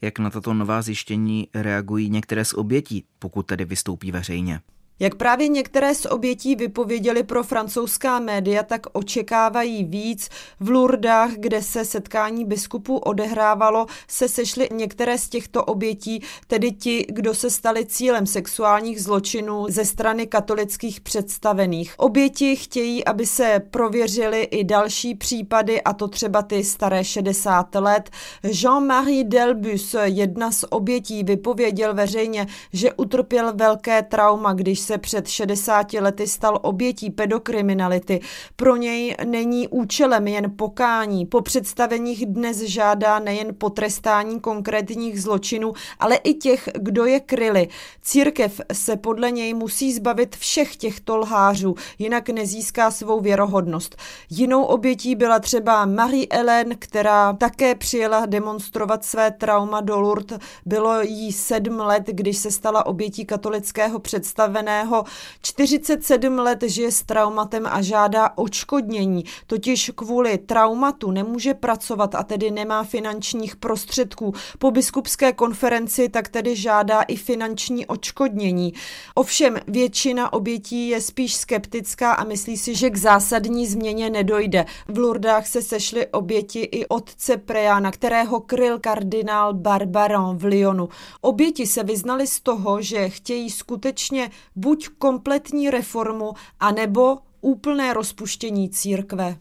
Jak 0.00 0.18
na 0.18 0.30
tato 0.30 0.54
nová 0.54 0.82
zjištění 0.82 1.48
reagují 1.54 2.10
některé 2.10 2.44
z 2.44 2.54
obětí, 2.54 3.04
pokud 3.18 3.46
tedy 3.46 3.64
vystoupí 3.64 4.12
veřejně? 4.12 4.60
Jak 5.00 5.14
právě 5.14 5.48
některé 5.48 5.94
z 5.94 6.06
obětí 6.06 6.56
vypověděli 6.56 7.22
pro 7.22 7.44
francouzská 7.44 8.18
média, 8.18 8.62
tak 8.62 8.86
očekávají 8.92 9.84
víc. 9.84 10.28
V 10.60 10.70
Lourdách, 10.70 11.30
kde 11.36 11.62
se 11.62 11.84
setkání 11.84 12.44
biskupů 12.44 12.96
odehrávalo, 12.96 13.86
se 14.08 14.28
sešly 14.28 14.68
některé 14.72 15.18
z 15.18 15.28
těchto 15.28 15.64
obětí, 15.64 16.22
tedy 16.46 16.72
ti, 16.72 17.06
kdo 17.08 17.34
se 17.34 17.50
stali 17.50 17.86
cílem 17.86 18.26
sexuálních 18.26 19.02
zločinů 19.02 19.66
ze 19.68 19.84
strany 19.84 20.26
katolických 20.26 21.00
představených. 21.00 21.94
Oběti 21.96 22.56
chtějí, 22.56 23.04
aby 23.04 23.26
se 23.26 23.62
prověřily 23.70 24.42
i 24.42 24.64
další 24.64 25.14
případy, 25.14 25.82
a 25.82 25.92
to 25.92 26.08
třeba 26.08 26.42
ty 26.42 26.64
staré 26.64 27.04
60 27.04 27.74
let. 27.74 28.10
Jean-Marie 28.44 29.28
Delbus, 29.28 29.96
jedna 30.04 30.52
z 30.52 30.64
obětí, 30.70 31.24
vypověděl 31.24 31.94
veřejně, 31.94 32.46
že 32.72 32.92
utrpěl 32.92 33.52
velké 33.54 34.02
trauma, 34.02 34.52
když 34.52 34.80
se 34.90 34.98
před 34.98 35.28
60 35.28 35.92
lety 35.92 36.26
stal 36.26 36.58
obětí 36.62 37.10
pedokriminality. 37.10 38.20
Pro 38.56 38.76
něj 38.76 39.16
není 39.24 39.68
účelem 39.68 40.28
jen 40.28 40.56
pokání. 40.56 41.26
Po 41.26 41.40
představeních 41.40 42.26
dnes 42.26 42.58
žádá 42.58 43.18
nejen 43.18 43.54
potrestání 43.58 44.40
konkrétních 44.40 45.22
zločinů, 45.22 45.72
ale 45.98 46.16
i 46.16 46.34
těch, 46.34 46.68
kdo 46.74 47.04
je 47.04 47.20
kryli. 47.20 47.68
Církev 48.02 48.60
se 48.72 48.96
podle 48.96 49.30
něj 49.30 49.54
musí 49.54 49.92
zbavit 49.92 50.36
všech 50.36 50.76
těchto 50.76 51.16
lhářů, 51.16 51.74
jinak 51.98 52.28
nezíská 52.28 52.90
svou 52.90 53.20
věrohodnost. 53.20 53.96
Jinou 54.30 54.62
obětí 54.62 55.14
byla 55.14 55.38
třeba 55.38 55.86
Marie 55.86 56.26
Hélène, 56.26 56.76
která 56.78 57.32
také 57.32 57.74
přijela 57.74 58.26
demonstrovat 58.26 59.04
své 59.04 59.30
trauma 59.30 59.80
do 59.80 60.00
Lourdes. 60.00 60.38
Bylo 60.66 61.02
jí 61.02 61.32
sedm 61.32 61.78
let, 61.78 62.02
když 62.06 62.36
se 62.36 62.50
stala 62.50 62.86
obětí 62.86 63.24
katolického 63.24 63.98
představeného 63.98 64.79
Novotného 64.84 65.04
47 65.42 66.38
let 66.38 66.62
žije 66.62 66.92
s 66.92 67.02
traumatem 67.02 67.66
a 67.66 67.82
žádá 67.82 68.30
očkodnění, 68.34 69.24
totiž 69.46 69.90
kvůli 69.94 70.38
traumatu 70.38 71.10
nemůže 71.10 71.54
pracovat 71.54 72.14
a 72.14 72.22
tedy 72.22 72.50
nemá 72.50 72.84
finančních 72.84 73.56
prostředků. 73.56 74.34
Po 74.58 74.70
biskupské 74.70 75.32
konferenci 75.32 76.08
tak 76.08 76.28
tedy 76.28 76.56
žádá 76.56 77.02
i 77.02 77.16
finanční 77.16 77.86
očkodnění. 77.86 78.74
Ovšem 79.14 79.58
většina 79.66 80.32
obětí 80.32 80.88
je 80.88 81.00
spíš 81.00 81.34
skeptická 81.34 82.12
a 82.12 82.24
myslí 82.24 82.56
si, 82.56 82.74
že 82.74 82.90
k 82.90 82.96
zásadní 82.96 83.66
změně 83.66 84.10
nedojde. 84.10 84.66
V 84.88 84.98
Lurdách 84.98 85.46
se 85.46 85.62
sešly 85.62 86.06
oběti 86.06 86.60
i 86.60 86.86
otce 86.86 87.36
Prejana, 87.36 87.90
kterého 87.90 88.40
kryl 88.40 88.78
kardinál 88.78 89.54
Barbaron 89.54 90.36
v 90.36 90.44
Lyonu. 90.44 90.88
Oběti 91.20 91.66
se 91.66 91.82
vyznali 91.82 92.26
z 92.26 92.40
toho, 92.40 92.82
že 92.82 93.08
chtějí 93.08 93.50
skutečně 93.50 94.30
buď 94.56 94.69
kompletní 94.88 95.70
reformu, 95.70 96.32
anebo 96.60 97.18
úplné 97.40 97.92
rozpuštění 97.94 98.70
církve. 98.70 99.36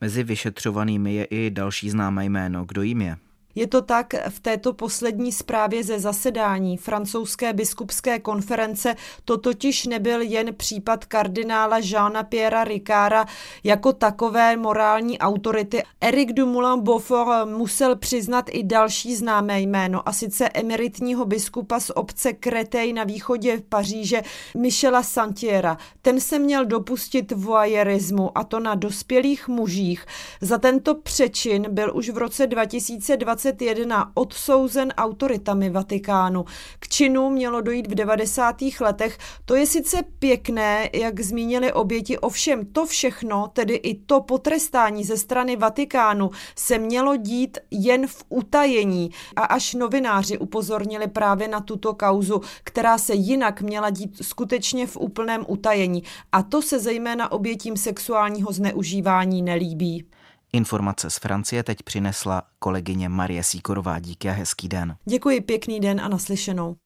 Mezi 0.00 0.22
vyšetřovanými 0.22 1.14
je 1.14 1.24
i 1.24 1.50
další 1.50 1.90
známé 1.90 2.24
jméno. 2.24 2.64
Kdo 2.64 2.82
jim 2.82 3.00
je? 3.00 3.16
Je 3.56 3.66
to 3.66 3.82
tak 3.82 4.14
v 4.28 4.40
této 4.40 4.72
poslední 4.72 5.32
zprávě 5.32 5.84
ze 5.84 6.00
zasedání 6.00 6.76
francouzské 6.76 7.52
biskupské 7.52 8.18
konference. 8.18 8.94
To 9.24 9.38
totiž 9.38 9.86
nebyl 9.86 10.20
jen 10.20 10.54
případ 10.54 11.04
kardinála 11.04 11.78
Jeana 11.78 12.22
Pierre 12.22 12.64
Ricara 12.64 13.26
jako 13.64 13.92
takové 13.92 14.56
morální 14.56 15.18
autority. 15.18 15.82
Eric 16.00 16.32
Dumoulin 16.32 16.80
Beaufort 16.80 17.48
musel 17.48 17.96
přiznat 17.96 18.44
i 18.50 18.62
další 18.62 19.16
známé 19.16 19.60
jméno, 19.60 20.08
a 20.08 20.12
sice 20.12 20.48
emeritního 20.48 21.24
biskupa 21.24 21.80
z 21.80 21.90
obce 21.94 22.32
Kretej 22.32 22.92
na 22.92 23.04
východě 23.04 23.62
Paříže 23.68 24.22
Michela 24.56 25.02
Santiera. 25.02 25.78
Ten 26.02 26.20
se 26.20 26.38
měl 26.38 26.66
dopustit 26.66 27.32
voyeurismu, 27.32 28.38
a 28.38 28.44
to 28.44 28.60
na 28.60 28.74
dospělých 28.74 29.48
mužích. 29.48 30.06
Za 30.40 30.58
tento 30.58 30.94
přečin 30.94 31.66
byl 31.70 31.96
už 31.96 32.08
v 32.08 32.18
roce 32.18 32.46
2020 32.46 33.45
2021 33.52 34.10
odsouzen 34.14 34.92
autoritami 34.96 35.70
Vatikánu. 35.70 36.44
K 36.78 36.88
činu 36.88 37.30
mělo 37.30 37.60
dojít 37.60 37.86
v 37.86 37.94
90. 37.94 38.56
letech. 38.80 39.18
To 39.44 39.54
je 39.54 39.66
sice 39.66 40.02
pěkné, 40.18 40.90
jak 40.92 41.20
zmínili 41.20 41.72
oběti, 41.72 42.18
ovšem 42.18 42.66
to 42.66 42.86
všechno, 42.86 43.50
tedy 43.52 43.74
i 43.74 43.94
to 43.94 44.20
potrestání 44.20 45.04
ze 45.04 45.16
strany 45.16 45.56
Vatikánu, 45.56 46.30
se 46.56 46.78
mělo 46.78 47.16
dít 47.16 47.58
jen 47.70 48.06
v 48.06 48.24
utajení. 48.28 49.10
A 49.36 49.44
až 49.44 49.74
novináři 49.74 50.38
upozornili 50.38 51.08
právě 51.08 51.48
na 51.48 51.60
tuto 51.60 51.94
kauzu, 51.94 52.40
která 52.64 52.98
se 52.98 53.14
jinak 53.14 53.62
měla 53.62 53.90
dít 53.90 54.18
skutečně 54.22 54.86
v 54.86 54.96
úplném 54.96 55.44
utajení. 55.48 56.02
A 56.32 56.42
to 56.42 56.62
se 56.62 56.78
zejména 56.78 57.32
obětím 57.32 57.76
sexuálního 57.76 58.52
zneužívání 58.52 59.42
nelíbí. 59.42 60.04
Informace 60.56 61.10
z 61.10 61.18
Francie 61.18 61.62
teď 61.62 61.82
přinesla 61.82 62.42
kolegyně 62.58 63.08
Marie 63.08 63.42
Síkorová. 63.42 63.98
Díky 63.98 64.28
a 64.28 64.32
hezký 64.32 64.68
den. 64.68 64.96
Děkuji, 65.04 65.40
pěkný 65.40 65.80
den 65.80 66.00
a 66.00 66.08
naslyšenou. 66.08 66.76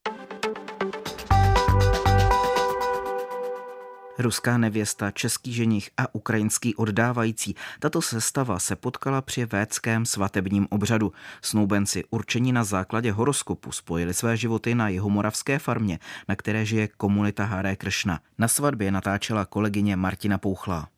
Ruská 4.19 4.59
nevěsta, 4.59 5.11
český 5.11 5.53
ženich 5.53 5.91
a 5.97 6.15
ukrajinský 6.15 6.75
oddávající. 6.75 7.55
Tato 7.79 8.03
sestava 8.03 8.59
se 8.59 8.77
potkala 8.77 9.21
při 9.21 9.45
védském 9.45 10.07
svatebním 10.07 10.67
obřadu. 10.71 11.13
Snoubenci 11.43 12.05
určení 12.11 12.53
na 12.53 12.65
základě 12.65 13.13
horoskopu 13.13 13.73
spojili 13.73 14.15
své 14.15 14.37
životy 14.37 14.75
na 14.75 14.89
jihomoravské 14.89 15.59
farmě, 15.59 15.99
na 16.29 16.37
které 16.37 16.65
žije 16.65 16.89
komunita 16.89 17.45
Haré 17.45 17.77
Kršna. 17.77 18.21
Na 18.39 18.49
svatbě 18.49 18.91
natáčela 18.91 19.45
kolegyně 19.45 19.97
Martina 19.97 20.39
Pouchlá. 20.39 20.89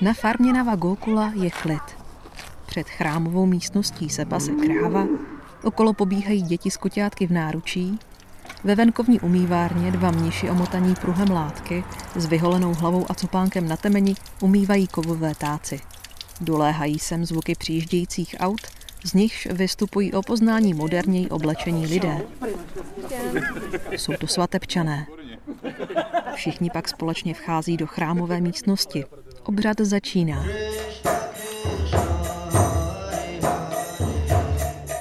Na 0.00 0.14
farmě 0.14 0.52
Nava 0.52 0.76
Gokula 0.76 1.32
je 1.34 1.50
klid. 1.50 1.82
Před 2.66 2.88
chrámovou 2.88 3.46
místností 3.46 4.08
se 4.08 4.24
pase 4.24 4.52
kráva, 4.52 5.06
okolo 5.64 5.92
pobíhají 5.92 6.42
děti 6.42 6.70
z 6.70 6.76
koťátky 6.76 7.26
v 7.26 7.30
náručí, 7.30 7.98
ve 8.64 8.74
venkovní 8.74 9.20
umývárně 9.20 9.90
dva 9.90 10.10
mniši 10.10 10.50
omotaní 10.50 10.94
pruhem 10.94 11.30
látky 11.30 11.84
s 12.16 12.26
vyholenou 12.26 12.74
hlavou 12.74 13.06
a 13.08 13.14
copánkem 13.14 13.68
na 13.68 13.76
temeni 13.76 14.14
umývají 14.42 14.86
kovové 14.86 15.34
táci. 15.34 15.80
Doléhají 16.40 16.98
sem 16.98 17.24
zvuky 17.24 17.54
přijíždějících 17.54 18.36
aut, 18.38 18.60
z 19.04 19.14
nichž 19.14 19.46
vystupují 19.46 20.12
o 20.12 20.22
poznání 20.22 20.74
moderněji 20.74 21.28
oblečení 21.28 21.86
lidé. 21.86 22.20
Jsou 23.90 24.12
to 24.12 24.26
svatebčané. 24.26 25.06
Všichni 26.34 26.70
pak 26.70 26.88
společně 26.88 27.34
vchází 27.34 27.76
do 27.76 27.86
chrámové 27.86 28.40
místnosti, 28.40 29.04
Obřad 29.44 29.80
začíná. 29.80 30.44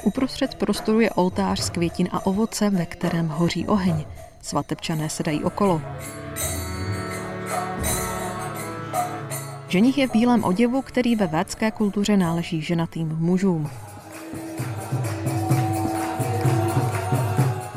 Uprostřed 0.04 0.56
prostoru 0.56 1.00
je 1.00 1.10
oltář 1.10 1.60
z 1.60 1.70
květin 1.70 2.10
a 2.12 2.26
ovoce, 2.26 2.70
ve 2.70 2.86
kterém 2.86 3.28
hoří 3.28 3.68
oheň. 3.68 4.06
Svatebčané 4.42 5.10
sedají 5.10 5.44
okolo. 5.44 5.82
Ženich 9.68 9.98
je 9.98 10.08
v 10.08 10.12
bílém 10.12 10.44
oděvu, 10.44 10.82
který 10.82 11.16
ve 11.16 11.28
védské 11.28 11.72
kultuře 11.72 12.18
náleží 12.18 12.62
ženatým 12.62 13.08
mužům. 13.08 13.70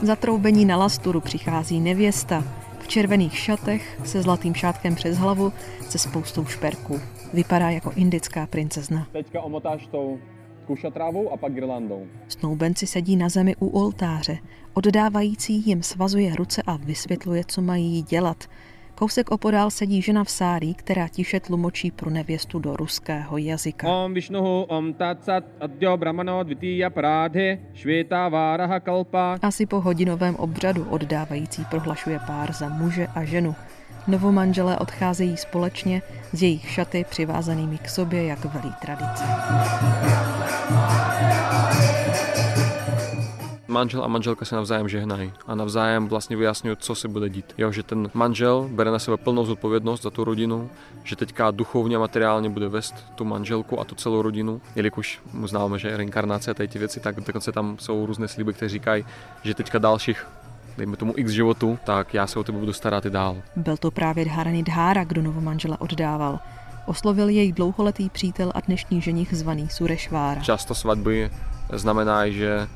Zatroubení 0.03 0.65
na 0.65 0.77
lasturu 0.77 1.21
přichází 1.21 1.81
nevěsta, 1.81 2.45
červených 2.93 3.39
šatech 3.39 4.01
se 4.05 4.23
zlatým 4.23 4.55
šátkem 4.55 4.95
přes 4.95 5.17
hlavu 5.19 5.53
se 5.89 5.99
spoustou 5.99 6.45
šperků. 6.45 7.01
Vypadá 7.35 7.71
jako 7.71 7.93
indická 7.97 8.47
princezna. 8.47 9.07
Teďka 9.13 9.41
omotáš 9.41 9.87
tou 9.87 10.19
kušatrávou 10.67 11.33
a 11.33 11.37
pak 11.37 11.53
girlandou. 11.53 12.07
Snoubenci 12.29 12.87
sedí 12.87 13.17
na 13.17 13.29
zemi 13.29 13.57
u 13.57 13.67
oltáře. 13.67 14.39
Oddávající 14.75 15.67
jim 15.67 15.83
svazuje 15.83 16.37
ruce 16.37 16.63
a 16.67 16.77
vysvětluje, 16.77 17.45
co 17.49 17.63
mají 17.63 18.03
dělat. 18.03 18.45
Kousek 19.03 19.31
opodál 19.31 19.71
sedí 19.71 20.03
žena 20.03 20.25
v 20.25 20.31
sárí, 20.31 20.75
která 20.75 21.09
tiše 21.09 21.41
tlumočí 21.41 21.91
pro 21.91 22.11
nevěstu 22.11 22.59
do 22.59 22.77
ruského 22.77 23.37
jazyka. 23.37 23.89
Om 23.89 24.15
Om 24.69 24.95
Tatsat 24.95 25.45
Brahmano 25.97 26.45
Váraha 28.29 28.81
Kalpa. 28.81 29.39
Asi 29.43 29.67
po 29.67 29.81
hodinovém 29.81 30.37
obřadu 30.37 30.85
oddávající 30.91 31.65
prohlašuje 31.65 32.21
pár 32.27 32.53
za 32.53 32.69
muže 32.69 33.07
a 33.15 33.25
ženu. 33.25 33.55
Novomanželé 34.07 34.79
odcházejí 34.79 35.37
společně 35.37 36.03
s 36.33 36.43
jejich 36.43 36.71
šaty 36.71 37.05
přivázanými 37.11 37.79
k 37.79 37.89
sobě, 37.89 38.27
jak 38.27 38.45
velí 38.45 38.75
tradice. 38.81 39.25
Manžel 43.73 44.05
a 44.05 44.09
manželka 44.09 44.45
se 44.45 44.55
navzájem 44.57 44.89
žehnají 44.89 45.33
a 45.47 45.55
navzájem 45.55 46.09
vlastně 46.09 46.37
vyjasňují, 46.37 46.77
co 46.81 46.95
se 46.95 47.09
bude 47.09 47.29
dít. 47.29 47.55
Jo, 47.59 47.73
že 47.73 47.83
ten 47.83 48.11
manžel 48.15 48.69
bere 48.73 48.91
na 48.91 48.99
sebe 48.99 49.17
plnou 49.17 49.45
zodpovědnost 49.45 50.03
za 50.03 50.11
tu 50.11 50.25
rodinu, 50.25 50.71
že 51.05 51.17
teďka 51.17 51.51
duchovně 51.51 51.97
a 51.97 51.99
materiálně 51.99 52.51
bude 52.51 52.69
vést 52.69 52.95
tu 53.15 53.25
manželku 53.25 53.81
a 53.81 53.85
tu 53.85 53.95
celou 53.95 54.23
rodinu, 54.23 54.61
jelikož 54.77 55.21
mu 55.33 55.47
známe, 55.47 55.79
že 55.79 55.89
je 55.89 55.97
reinkarnace 55.97 56.51
a 56.51 56.55
ty 56.55 56.79
věci, 56.79 57.01
tak 57.01 57.21
dokonce 57.21 57.53
tam 57.53 57.77
jsou 57.79 58.07
různé 58.07 58.29
sliby, 58.29 58.53
které 58.53 58.69
říkají, 58.69 59.05
že 59.43 59.55
teďka 59.55 59.79
dalších 59.79 60.27
dejme 60.79 60.97
tomu 60.97 61.13
x 61.17 61.31
životu, 61.31 61.79
tak 61.85 62.15
já 62.15 62.27
se 62.27 62.39
o 62.39 62.45
tebe 62.45 62.59
budu 62.59 62.73
starat 62.73 63.07
i 63.07 63.11
dál. 63.11 63.37
Byl 63.57 63.77
to 63.77 63.91
právě 63.91 64.25
Dharani 64.25 64.63
Dhara, 64.63 65.05
kdo 65.05 65.23
novomanžela 65.23 65.81
oddával. 65.81 66.39
Oslovil 66.87 67.29
jej 67.29 67.53
dlouholetý 67.53 68.11
přítel 68.11 68.53
a 68.55 68.61
dnešní 68.61 69.01
ženich 69.01 69.35
zvaný 69.35 69.69
Surešvára. 69.69 70.41
Často 70.41 70.75
svatby 70.75 71.31
znamená, 71.73 72.29
že 72.29 72.69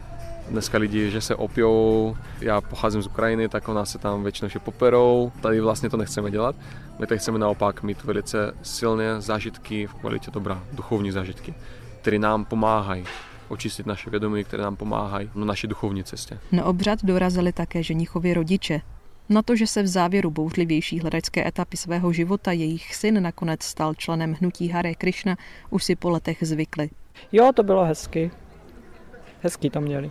Dneska 0.50 0.78
lidi, 0.78 1.10
že 1.10 1.20
se 1.20 1.34
opijou, 1.34 2.16
já 2.40 2.60
pocházím 2.60 3.02
z 3.02 3.06
Ukrajiny, 3.06 3.48
tak 3.48 3.68
u 3.68 3.72
nás 3.72 3.90
se 3.90 3.98
tam 3.98 4.22
většinou 4.22 4.48
že 4.48 4.58
poperou. 4.58 5.32
Tady 5.40 5.60
vlastně 5.60 5.90
to 5.90 5.96
nechceme 5.96 6.30
dělat. 6.30 6.56
My 6.98 7.06
tady 7.06 7.18
chceme 7.18 7.38
naopak 7.38 7.82
mít 7.82 8.04
velice 8.04 8.54
silné 8.62 9.20
zážitky 9.20 9.86
v 9.86 9.94
kvalitě 9.94 10.30
dobra, 10.30 10.62
duchovní 10.72 11.10
zážitky, 11.10 11.54
které 12.00 12.18
nám 12.18 12.44
pomáhají 12.44 13.04
očistit 13.48 13.86
naše 13.86 14.10
vědomí, 14.10 14.44
které 14.44 14.62
nám 14.62 14.76
pomáhají 14.76 15.30
na 15.34 15.44
naší 15.44 15.66
duchovní 15.66 16.04
cestě. 16.04 16.38
Na 16.52 16.64
obřad 16.64 17.04
dorazili 17.04 17.52
také 17.52 17.82
ženichovi 17.82 18.34
rodiče. 18.34 18.80
Na 19.28 19.42
to, 19.42 19.56
že 19.56 19.66
se 19.66 19.82
v 19.82 19.86
závěru 19.86 20.30
bouřlivější 20.30 21.00
hledačské 21.00 21.48
etapy 21.48 21.76
svého 21.76 22.12
života 22.12 22.52
jejich 22.52 22.94
syn 22.94 23.22
nakonec 23.22 23.62
stal 23.62 23.94
členem 23.94 24.36
hnutí 24.40 24.68
Hare 24.68 24.94
Krishna, 24.94 25.36
už 25.70 25.84
si 25.84 25.96
po 25.96 26.10
letech 26.10 26.38
zvykli. 26.40 26.90
Jo, 27.32 27.50
to 27.54 27.62
bylo 27.62 27.84
hezky. 27.84 28.30
Hezký 29.42 29.70
to 29.70 29.80
měli 29.80 30.10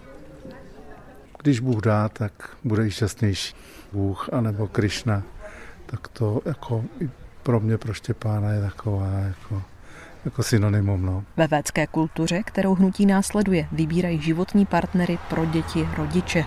když 1.45 1.59
Bůh 1.59 1.81
dá, 1.81 2.09
tak 2.09 2.49
bude 2.63 2.87
i 2.87 2.91
šťastnější. 2.91 3.55
Bůh 3.93 4.29
anebo 4.33 4.67
Krišna, 4.67 5.23
tak 5.85 6.07
to 6.07 6.41
jako 6.45 6.83
i 6.99 7.09
pro 7.43 7.59
mě, 7.59 7.77
pro 7.77 7.93
Štěpána 7.93 8.51
je 8.51 8.61
taková 8.61 9.07
jako, 9.07 9.63
jako 10.25 10.43
synonymum. 10.43 11.05
No. 11.05 11.23
Ve 11.37 11.47
védské 11.47 11.87
kultuře, 11.87 12.43
kterou 12.43 12.75
hnutí 12.75 13.05
následuje, 13.05 13.67
vybírají 13.71 14.21
životní 14.21 14.65
partnery 14.65 15.19
pro 15.29 15.45
děti 15.45 15.89
rodiče. 15.97 16.45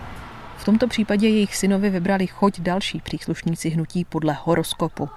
V 0.57 0.65
tomto 0.65 0.87
případě 0.87 1.27
jejich 1.27 1.55
synovi 1.55 1.89
vybrali 1.89 2.27
choť 2.27 2.59
další 2.59 3.01
příslušníci 3.01 3.69
hnutí 3.69 4.05
podle 4.05 4.37
horoskopu. 4.43 5.09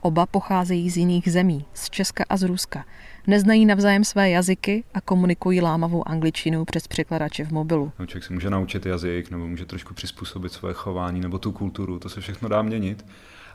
Oba 0.00 0.26
pocházejí 0.26 0.90
z 0.90 0.96
jiných 0.96 1.32
zemí, 1.32 1.64
z 1.74 1.90
Česka 1.90 2.24
a 2.28 2.36
z 2.36 2.42
Ruska 2.42 2.84
Neznají 3.27 3.65
navzájem 3.65 4.03
své 4.03 4.29
jazyky 4.29 4.83
a 4.93 5.01
komunikují 5.01 5.61
lámavou 5.61 6.07
angličtinu 6.07 6.65
přes 6.65 6.87
překladače 6.87 7.45
v 7.45 7.51
mobilu. 7.51 7.91
No, 7.99 8.05
člověk 8.05 8.23
si 8.23 8.33
může 8.33 8.49
naučit 8.49 8.85
jazyk 8.85 9.31
nebo 9.31 9.47
může 9.47 9.65
trošku 9.65 9.93
přizpůsobit 9.93 10.51
své 10.51 10.73
chování 10.73 11.21
nebo 11.21 11.39
tu 11.39 11.51
kulturu, 11.51 11.99
to 11.99 12.09
se 12.09 12.21
všechno 12.21 12.49
dá 12.49 12.61
měnit. 12.61 13.05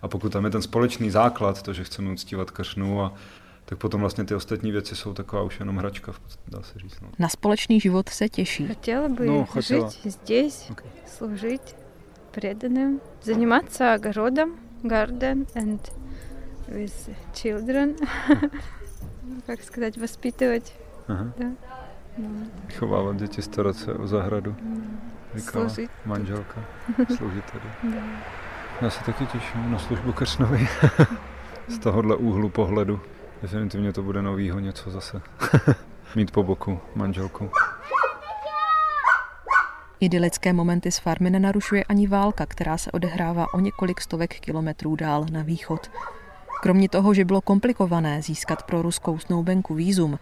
A 0.03 0.09
pokud 0.09 0.33
tam 0.33 0.45
je 0.45 0.51
ten 0.51 0.63
společný 0.63 1.11
základ, 1.11 1.63
to, 1.63 1.73
že 1.73 1.85
chceme 1.85 2.13
uctívat 2.13 2.51
kršnu 2.51 3.03
a 3.03 3.15
tak 3.65 3.79
potom 3.79 4.01
vlastně 4.01 4.25
ty 4.25 4.35
ostatní 4.35 4.73
věci 4.73 4.97
jsou 4.97 5.15
taková 5.15 5.43
už 5.43 5.61
jenom 5.61 5.77
hračka, 5.77 6.13
dá 6.49 6.63
se 6.63 6.79
říct. 6.79 7.01
No. 7.01 7.09
Na 7.19 7.29
společný 7.29 7.81
život 7.81 8.09
se 8.09 8.29
těší. 8.29 8.69
Chtěla 8.73 9.09
by 9.09 9.27
no, 9.27 9.45
chtěla. 9.45 9.91
žít 9.91 10.13
здесь, 10.13 10.71
okay. 10.71 10.91
sloužit 11.07 11.77
преданным, 12.33 13.01
заниматься 13.23 13.95
огородом, 13.95 14.57
garden 14.83 15.47
and 15.55 15.93
with 16.69 17.11
children, 17.35 17.95
как 19.47 19.63
сказать, 19.63 19.97
воспитывать. 19.97 20.73
Ага. 21.09 21.33
Да? 21.39 21.47
No. 22.19 22.29
Chovávat 22.79 23.17
děti, 23.17 23.43
starat 23.43 23.77
se 23.77 23.95
o 23.95 24.07
zahradu. 24.07 24.57
Říkala 25.35 25.69
Sloužit. 25.69 25.91
manželka. 26.05 26.61
Sloužit 27.17 27.45
tady. 27.53 27.95
Da. 27.95 28.03
Já 28.81 28.91
se 28.91 29.05
taky 29.05 29.27
těším 29.27 29.73
na 29.73 29.79
službu 29.79 30.13
Kršnovi. 30.13 30.69
Z 31.69 31.79
tohohle 31.79 32.17
úhlu 32.17 32.49
pohledu. 32.49 33.01
Definitivně 33.43 33.93
to 33.93 34.03
bude 34.03 34.23
novýho 34.23 34.59
něco 34.59 34.91
zase. 34.91 35.23
Mít 36.17 36.31
po 36.31 36.43
boku 36.43 36.81
manželku. 36.95 37.51
Idylické 40.01 40.53
momenty 40.53 40.93
z 40.93 40.99
farmy 40.99 41.31
nenarušuje 41.31 41.85
ani 41.85 42.07
válka, 42.07 42.47
která 42.47 42.79
se 42.79 42.91
odehrává 42.91 43.55
o 43.55 43.61
několik 43.61 44.01
stovek 44.01 44.41
kilometrů 44.41 44.97
dál 44.97 45.27
na 45.33 45.43
východ. 45.43 45.91
Kromě 46.62 46.90
toho, 46.90 47.14
že 47.14 47.26
bylo 47.26 47.42
komplikované 47.42 48.22
získat 48.22 48.64
pro 48.64 48.82
ruskou 48.82 49.20
snoubenku 49.20 49.74
výzum, 49.74 50.20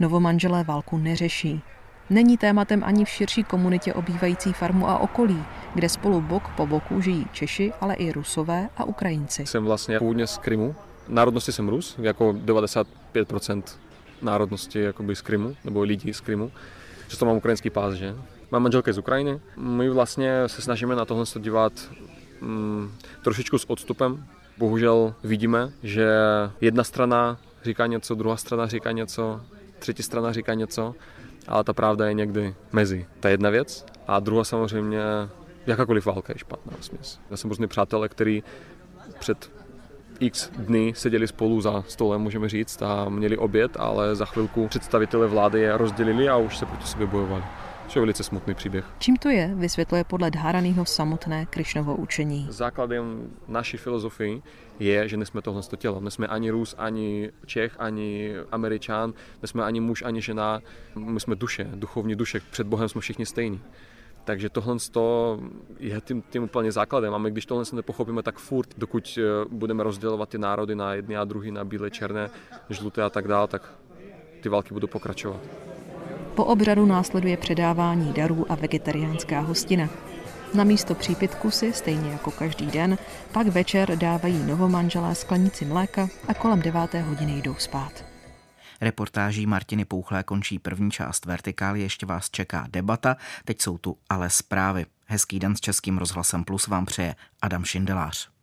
novomanželé 0.00 0.64
válku 0.64 0.98
neřeší. 0.98 1.62
Není 2.10 2.38
tématem 2.38 2.84
ani 2.84 3.04
v 3.04 3.08
širší 3.08 3.44
komunitě 3.44 3.94
obývající 3.94 4.52
farmu 4.52 4.88
a 4.88 4.98
okolí, 4.98 5.44
kde 5.74 5.88
spolu 5.88 6.20
bok 6.20 6.42
po 6.56 6.66
boku 6.66 7.00
žijí 7.00 7.26
Češi, 7.32 7.72
ale 7.80 7.94
i 7.94 8.12
Rusové 8.12 8.68
a 8.76 8.84
Ukrajinci. 8.84 9.46
Jsem 9.46 9.64
vlastně 9.64 9.98
původně 9.98 10.26
z 10.26 10.38
Krymu. 10.38 10.74
Národnosti 11.08 11.52
jsem 11.52 11.68
Rus, 11.68 11.96
jako 11.98 12.32
95% 12.32 13.62
národnosti 14.22 14.80
jakoby 14.80 15.16
z 15.16 15.22
Krymu, 15.22 15.56
nebo 15.64 15.82
lidí 15.82 16.14
z 16.14 16.20
Krymu. 16.20 16.52
Často 17.08 17.26
mám 17.26 17.36
ukrajinský 17.36 17.70
pás, 17.70 17.94
že? 17.94 18.14
Mám 18.50 18.62
manželka 18.62 18.92
z 18.92 18.98
Ukrajiny. 18.98 19.40
My 19.56 19.90
vlastně 19.90 20.42
se 20.46 20.62
snažíme 20.62 20.96
na 20.96 21.04
tohle 21.04 21.24
dívat 21.38 21.72
mm, 22.40 22.90
trošičku 23.22 23.58
s 23.58 23.70
odstupem, 23.70 24.26
bohužel 24.58 25.14
vidíme, 25.24 25.72
že 25.82 26.08
jedna 26.60 26.84
strana 26.84 27.38
říká 27.64 27.86
něco, 27.86 28.14
druhá 28.14 28.36
strana 28.36 28.66
říká 28.66 28.92
něco, 28.92 29.40
třetí 29.78 30.02
strana 30.02 30.32
říká 30.32 30.54
něco, 30.54 30.94
ale 31.48 31.64
ta 31.64 31.72
pravda 31.72 32.06
je 32.06 32.14
někdy 32.14 32.54
mezi. 32.72 33.06
Ta 33.20 33.28
jedna 33.28 33.50
věc. 33.50 33.86
A 34.06 34.20
druhá 34.20 34.44
samozřejmě, 34.44 35.00
jakákoliv 35.66 36.06
válka 36.06 36.32
je 36.32 36.38
špatná 36.38 36.72
směs. 36.80 37.20
Já 37.30 37.36
jsem 37.36 37.50
různý 37.50 37.66
přátelé, 37.66 38.08
který 38.08 38.42
před 39.18 39.50
x 40.20 40.50
dny 40.58 40.92
seděli 40.96 41.28
spolu 41.28 41.60
za 41.60 41.84
stolem, 41.88 42.20
můžeme 42.20 42.48
říct, 42.48 42.82
a 42.82 43.08
měli 43.08 43.36
oběd, 43.36 43.76
ale 43.76 44.16
za 44.16 44.24
chvilku 44.24 44.68
představitelé 44.68 45.26
vlády 45.26 45.60
je 45.60 45.76
rozdělili 45.76 46.28
a 46.28 46.36
už 46.36 46.58
se 46.58 46.66
proti 46.66 46.86
sobě 46.86 47.06
bojovali. 47.06 47.42
To 47.92 47.98
je 47.98 48.00
velice 48.00 48.22
smutný 48.22 48.54
příběh. 48.54 48.84
Čím 48.98 49.16
to 49.16 49.28
je, 49.28 49.50
vysvětluje 49.54 50.04
podle 50.04 50.30
Dharanyho 50.30 50.84
samotné 50.84 51.46
Krišnovo 51.46 51.96
učení. 51.96 52.46
Základem 52.50 53.30
naší 53.48 53.76
filozofii 53.76 54.42
je, 54.78 55.08
že 55.08 55.16
nejsme 55.16 55.42
tohle 55.42 55.62
tělo. 55.76 56.00
Nejsme 56.00 56.26
ani 56.26 56.50
Rus, 56.50 56.74
ani 56.78 57.30
Čech, 57.46 57.74
ani 57.78 58.34
Američan, 58.52 59.12
nejsme 59.42 59.64
ani 59.64 59.80
muž, 59.80 60.02
ani 60.02 60.22
žena. 60.22 60.60
My 60.94 61.20
jsme 61.20 61.36
duše, 61.36 61.68
duchovní 61.74 62.14
duše. 62.14 62.40
Před 62.50 62.66
Bohem 62.66 62.88
jsme 62.88 63.00
všichni 63.00 63.26
stejní. 63.26 63.60
Takže 64.24 64.48
tohle 64.48 64.76
je 65.78 66.00
tím, 66.00 66.22
tím 66.30 66.42
úplně 66.42 66.72
základem. 66.72 67.14
A 67.14 67.18
my, 67.18 67.30
když 67.30 67.46
tohle 67.46 67.64
se 67.64 67.76
nepochopíme, 67.76 68.22
tak 68.22 68.38
furt, 68.38 68.68
dokud 68.78 69.18
eh, 69.18 69.44
budeme 69.50 69.82
rozdělovat 69.82 70.28
ty 70.28 70.38
národy 70.38 70.74
na 70.74 70.94
jedny 70.94 71.16
a 71.16 71.24
druhý, 71.24 71.50
na 71.50 71.64
bílé, 71.64 71.90
černé, 71.90 72.30
žluté 72.70 73.02
a 73.02 73.10
tak 73.10 73.28
dále, 73.28 73.48
tak 73.48 73.74
ty 74.40 74.48
války 74.48 74.74
budou 74.74 74.86
pokračovat. 74.86 75.40
Po 76.38 76.44
obřadu 76.44 76.86
následuje 76.86 77.36
předávání 77.36 78.12
darů 78.12 78.52
a 78.52 78.54
vegetariánská 78.54 79.40
hostina. 79.40 79.88
Na 80.54 80.64
místo 80.64 80.94
přípitku 80.94 81.50
si, 81.50 81.72
stejně 81.72 82.10
jako 82.10 82.30
každý 82.30 82.66
den, 82.66 82.98
pak 83.32 83.46
večer 83.46 83.98
dávají 83.98 84.42
novomanželé 84.46 85.14
sklenici 85.14 85.64
mléka 85.64 86.08
a 86.28 86.34
kolem 86.34 86.62
deváté 86.62 87.02
hodiny 87.02 87.42
jdou 87.42 87.54
spát. 87.54 88.04
Reportáží 88.80 89.46
Martiny 89.46 89.84
Pouchlé 89.84 90.22
končí 90.22 90.58
první 90.58 90.90
část 90.90 91.26
Vertikály, 91.26 91.80
ještě 91.80 92.06
vás 92.06 92.30
čeká 92.30 92.66
debata, 92.70 93.16
teď 93.44 93.62
jsou 93.62 93.78
tu 93.78 93.96
ale 94.08 94.30
zprávy. 94.30 94.86
Hezký 95.06 95.38
den 95.38 95.56
s 95.56 95.60
Českým 95.60 95.98
rozhlasem 95.98 96.44
Plus 96.44 96.66
vám 96.66 96.86
přeje 96.86 97.14
Adam 97.42 97.64
Šindelář. 97.64 98.37